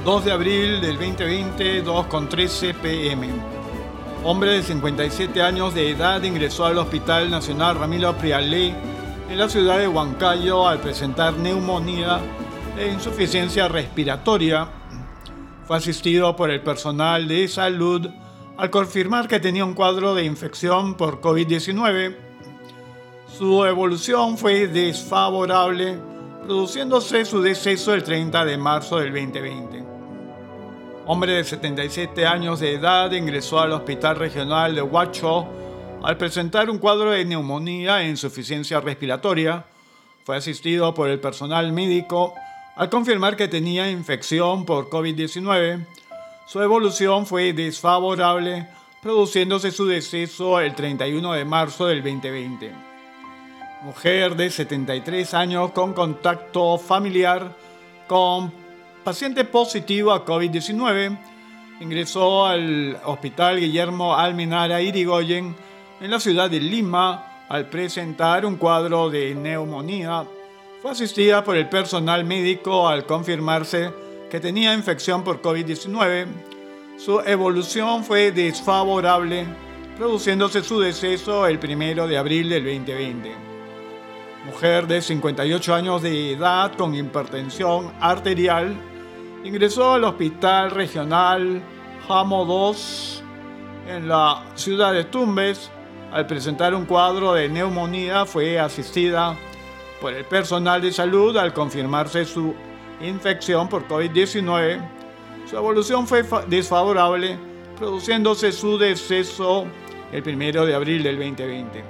2 0.05 0.25
de 0.25 0.33
abril 0.33 0.81
del 0.81 0.97
2020, 0.97 1.85
2.13 1.85 2.75
pm. 2.75 3.29
Hombre 4.25 4.53
de 4.53 4.63
57 4.63 5.43
años 5.43 5.75
de 5.75 5.91
edad 5.91 6.23
ingresó 6.23 6.65
al 6.65 6.79
Hospital 6.79 7.31
Nacional 7.31 7.77
Ramiro 7.79 8.17
Prialé 8.17 8.75
en 9.29 9.39
la 9.39 9.49
ciudad 9.49 9.79
de 9.79 9.89
Huancayo 9.89 10.67
al 10.67 10.81
presentar 10.81 11.35
neumonía 11.35 12.21
e 12.79 12.89
insuficiencia 12.89 13.69
respiratoria 13.69 14.69
fue 15.67 15.77
asistido 15.77 16.35
por 16.35 16.51
el 16.51 16.63
personal 16.63 17.29
de 17.29 17.47
salud 17.47 18.09
al 18.57 18.71
confirmar 18.71 19.29
que 19.29 19.39
tenía 19.39 19.65
un 19.65 19.75
cuadro 19.75 20.15
de 20.15 20.25
infección 20.25 20.95
por 20.95 21.21
COVID-19. 21.21 22.17
Su 23.27 23.65
evolución 23.67 24.39
fue 24.39 24.67
desfavorable, 24.67 25.99
produciéndose 26.45 27.27
su 27.27 27.43
deceso 27.43 27.93
el 27.93 28.03
30 28.03 28.47
de 28.47 28.57
marzo 28.57 28.99
del 28.99 29.13
2020. 29.13 29.85
Hombre 31.07 31.35
de 31.35 31.45
77 31.45 32.27
años 32.27 32.61
de 32.61 32.75
edad 32.75 33.13
ingresó 33.13 33.61
al 33.61 33.73
Hospital 33.73 34.17
Regional 34.17 34.75
de 34.75 34.83
Huacho 34.83 35.47
al 36.03 36.17
presentar 36.17 36.71
un 36.71 36.79
cuadro 36.79 37.11
de 37.11 37.25
neumonía 37.25 38.03
e 38.03 38.09
insuficiencia 38.09 38.81
respiratoria. 38.81 39.65
Fue 40.25 40.37
asistido 40.37 40.95
por 40.95 41.09
el 41.09 41.21
personal 41.21 41.73
médico 41.73 42.35
al 42.79 42.91
confirmar 42.91 43.35
que 43.35 43.49
tenía 43.49 43.91
infección 43.91 44.65
por 44.65 44.89
COVID-19, 44.89 45.85
su 46.47 46.63
evolución 46.63 47.27
fue 47.27 47.53
desfavorable, 47.53 48.69
produciéndose 49.03 49.73
su 49.73 49.85
deceso 49.85 50.61
el 50.61 50.77
31 50.77 51.33
de 51.33 51.45
marzo 51.45 51.89
del 51.89 52.05
2020. 52.05 52.73
Mujer 53.83 54.37
de 54.37 54.49
73 54.49 55.35
años 55.35 55.73
con 55.73 55.93
contacto 55.93 56.79
familiar 56.79 57.57
con 58.07 58.53
paciente 59.03 59.45
positivo 59.45 60.13
a 60.13 60.25
COVID-19, 60.25 61.19
ingresó 61.81 62.47
al 62.47 62.97
Hospital 63.07 63.59
Guillermo 63.59 64.15
Almenara 64.15 64.81
Irigoyen 64.81 65.57
en 66.01 66.11
la 66.11 66.21
ciudad 66.21 66.49
de 66.49 66.61
Lima 66.61 67.45
al 67.49 67.67
presentar 67.67 68.47
un 68.47 68.57
cuadro 68.57 69.11
de 69.11 69.35
neumonía 69.35 70.25
fue 70.81 70.93
asistida 70.93 71.43
por 71.43 71.57
el 71.57 71.69
personal 71.69 72.25
médico 72.25 72.89
al 72.89 73.05
confirmarse 73.05 73.91
que 74.31 74.39
tenía 74.39 74.75
infección 74.75 75.25
por 75.25 75.43
COVID-19. 75.43 76.27
Su 76.99 77.21
evolución 77.21 78.05
fue 78.05 78.31
desfavorable, 78.31 79.47
produciéndose 79.97 80.63
su 80.63 80.79
deceso 80.79 81.47
el 81.47 81.59
1 81.59 82.07
de 82.07 82.19
abril 82.19 82.49
del 82.49 82.65
2020. 82.65 83.33
Mujer 84.47 84.87
de 84.87 85.03
58 85.03 85.75
años 85.75 86.03
de 86.03 86.33
edad 86.33 86.73
con 86.75 86.95
hipertensión 86.95 87.93
arterial, 88.01 88.77
ingresó 89.45 89.95
al 89.95 90.05
Hospital 90.05 90.71
Regional 90.71 91.61
Jamo 92.07 92.45
2 92.45 93.23
en 93.89 94.09
la 94.09 94.45
ciudad 94.55 94.93
de 94.93 95.05
Tumbes. 95.05 95.71
Al 96.13 96.27
presentar 96.27 96.75
un 96.75 96.87
cuadro 96.87 97.35
de 97.35 97.51
neumonía 97.51 98.25
fue 98.25 98.59
asistida 98.59 99.37
por 100.01 100.15
el 100.15 100.25
personal 100.25 100.81
de 100.81 100.91
salud 100.91 101.37
al 101.37 101.53
confirmarse 101.53 102.25
su 102.25 102.55
infección 103.01 103.69
por 103.69 103.87
COVID-19. 103.87 104.81
Su 105.49 105.57
evolución 105.57 106.07
fue 106.07 106.25
desfavorable, 106.47 107.39
produciéndose 107.77 108.53
su 108.53 108.79
deceso 108.79 109.67
el 110.11 110.23
1 110.27 110.65
de 110.65 110.75
abril 110.75 111.03
del 111.03 111.19
2020. 111.19 111.85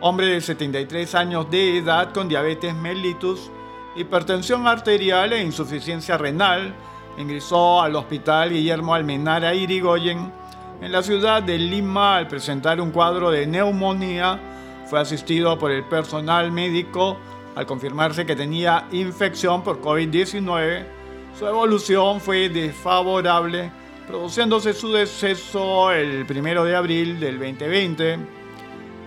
Hombre 0.00 0.26
de 0.26 0.40
73 0.40 1.14
años 1.14 1.48
de 1.50 1.78
edad 1.78 2.12
con 2.12 2.28
diabetes 2.28 2.74
mellitus, 2.74 3.48
hipertensión 3.94 4.66
arterial 4.66 5.32
e 5.32 5.42
insuficiencia 5.42 6.18
renal, 6.18 6.74
ingresó 7.16 7.80
al 7.80 7.94
hospital 7.94 8.50
Guillermo 8.50 8.94
Almenara 8.94 9.54
Irigoyen 9.54 10.32
en 10.80 10.92
la 10.92 11.02
ciudad 11.02 11.42
de 11.42 11.58
Lima 11.58 12.16
al 12.16 12.28
presentar 12.28 12.80
un 12.80 12.90
cuadro 12.90 13.30
de 13.30 13.46
neumonía 13.46 14.40
fue 14.86 15.00
asistido 15.00 15.58
por 15.58 15.70
el 15.70 15.84
personal 15.84 16.50
médico 16.50 17.18
al 17.54 17.66
confirmarse 17.66 18.24
que 18.24 18.34
tenía 18.34 18.86
infección 18.92 19.62
por 19.62 19.80
COVID-19. 19.80 20.84
Su 21.38 21.46
evolución 21.46 22.20
fue 22.20 22.48
desfavorable, 22.48 23.70
produciéndose 24.06 24.72
su 24.72 24.92
deceso 24.92 25.92
el 25.92 26.26
1 26.28 26.64
de 26.64 26.76
abril 26.76 27.20
del 27.20 27.38
2020. 27.38 28.18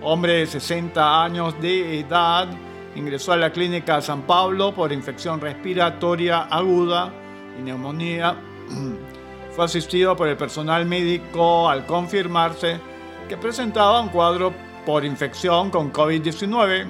Hombre 0.02 0.34
de 0.34 0.46
60 0.46 1.24
años 1.24 1.60
de 1.60 2.00
edad 2.00 2.48
ingresó 2.94 3.32
a 3.32 3.36
la 3.36 3.50
clínica 3.50 4.00
San 4.00 4.22
Pablo 4.22 4.72
por 4.74 4.92
infección 4.92 5.40
respiratoria 5.40 6.42
aguda 6.42 7.12
y 7.58 7.62
neumonía. 7.62 8.36
Fue 9.54 9.66
asistido 9.66 10.16
por 10.16 10.26
el 10.26 10.36
personal 10.36 10.84
médico 10.84 11.68
al 11.68 11.86
confirmarse 11.86 12.80
que 13.28 13.36
presentaba 13.36 14.00
un 14.00 14.08
cuadro 14.08 14.52
por 14.84 15.04
infección 15.04 15.70
con 15.70 15.92
COVID-19. 15.92 16.86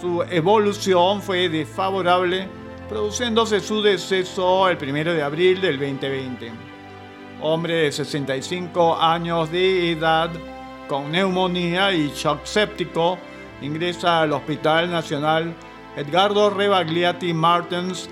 Su 0.00 0.22
evolución 0.30 1.20
fue 1.20 1.50
desfavorable, 1.50 2.48
produciéndose 2.88 3.60
su 3.60 3.82
deceso 3.82 4.66
el 4.68 4.78
1 4.78 5.12
de 5.12 5.22
abril 5.22 5.60
del 5.60 5.78
2020. 5.78 6.52
Hombre 7.42 7.74
de 7.74 7.92
65 7.92 8.96
años 8.96 9.50
de 9.50 9.92
edad 9.92 10.30
con 10.88 11.12
neumonía 11.12 11.92
y 11.92 12.10
shock 12.14 12.44
séptico, 12.44 13.18
ingresa 13.60 14.22
al 14.22 14.32
Hospital 14.32 14.90
Nacional 14.90 15.54
Edgardo 15.96 16.48
Rebagliati 16.48 17.34
Martens. 17.34 18.08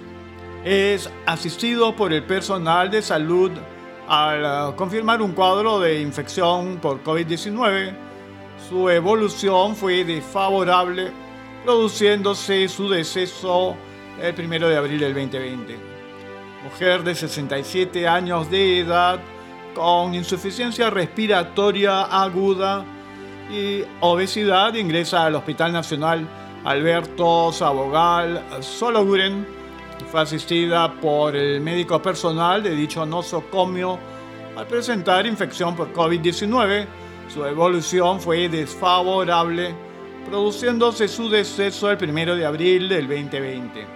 Es 0.64 1.10
asistido 1.26 1.96
por 1.96 2.12
el 2.12 2.22
personal 2.22 2.90
de 2.90 3.02
salud 3.02 3.50
al 4.08 4.76
confirmar 4.76 5.20
un 5.20 5.32
cuadro 5.32 5.80
de 5.80 6.00
infección 6.00 6.78
por 6.80 7.02
COVID-19. 7.02 7.92
Su 8.68 8.88
evolución 8.88 9.74
fue 9.74 10.04
desfavorable, 10.04 11.10
produciéndose 11.64 12.68
su 12.68 12.88
deceso 12.88 13.76
el 14.20 14.34
1 14.38 14.68
de 14.68 14.76
abril 14.76 15.00
del 15.00 15.14
2020. 15.14 15.76
Mujer 16.64 17.02
de 17.02 17.14
67 17.16 18.06
años 18.06 18.48
de 18.48 18.80
edad 18.80 19.18
con 19.74 20.14
insuficiencia 20.14 20.90
respiratoria 20.90 22.02
aguda 22.02 22.84
y 23.50 23.82
obesidad 24.00 24.74
ingresa 24.74 25.24
al 25.24 25.34
Hospital 25.34 25.72
Nacional 25.72 26.28
Alberto 26.64 27.50
Sabogal 27.52 28.44
Sologuren. 28.60 29.61
Fue 30.10 30.20
asistida 30.20 30.92
por 31.00 31.34
el 31.34 31.60
médico 31.60 32.00
personal 32.02 32.62
de 32.62 32.74
dicho 32.74 33.06
nosocomio 33.06 33.98
al 34.56 34.66
presentar 34.66 35.26
infección 35.26 35.74
por 35.74 35.92
COVID-19. 35.92 36.86
Su 37.32 37.44
evolución 37.44 38.20
fue 38.20 38.48
desfavorable, 38.48 39.74
produciéndose 40.28 41.08
su 41.08 41.30
deceso 41.30 41.90
el 41.90 42.10
1 42.10 42.36
de 42.36 42.44
abril 42.44 42.88
del 42.88 43.08
2020. 43.08 43.86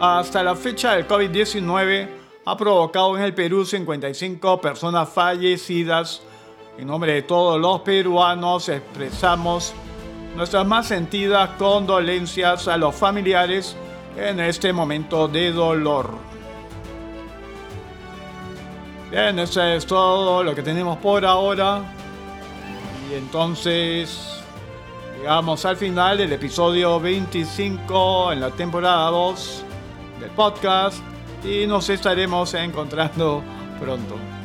Hasta 0.00 0.42
la 0.42 0.56
fecha, 0.56 0.96
el 0.96 1.06
COVID-19 1.06 2.08
ha 2.44 2.56
provocado 2.56 3.16
en 3.16 3.24
el 3.24 3.34
Perú 3.34 3.64
55 3.64 4.60
personas 4.60 5.08
fallecidas. 5.08 6.22
En 6.78 6.86
nombre 6.86 7.12
de 7.12 7.22
todos 7.22 7.60
los 7.60 7.80
peruanos 7.80 8.68
expresamos 8.68 9.74
nuestras 10.34 10.66
más 10.66 10.86
sentidas 10.86 11.50
condolencias 11.58 12.68
a 12.68 12.76
los 12.76 12.94
familiares 12.94 13.76
en 14.16 14.40
este 14.40 14.72
momento 14.72 15.28
de 15.28 15.52
dolor. 15.52 16.14
Bien, 19.10 19.38
eso 19.38 19.62
es 19.62 19.86
todo 19.86 20.42
lo 20.42 20.54
que 20.54 20.62
tenemos 20.62 20.98
por 20.98 21.24
ahora. 21.24 21.82
Y 23.10 23.14
entonces 23.14 24.42
llegamos 25.16 25.64
al 25.64 25.76
final 25.76 26.18
del 26.18 26.32
episodio 26.32 27.00
25 27.00 28.32
en 28.32 28.40
la 28.40 28.50
temporada 28.50 29.10
2 29.10 29.64
del 30.20 30.30
podcast 30.30 30.98
y 31.42 31.66
nos 31.66 31.88
estaremos 31.88 32.52
encontrando 32.54 33.42
pronto. 33.80 34.37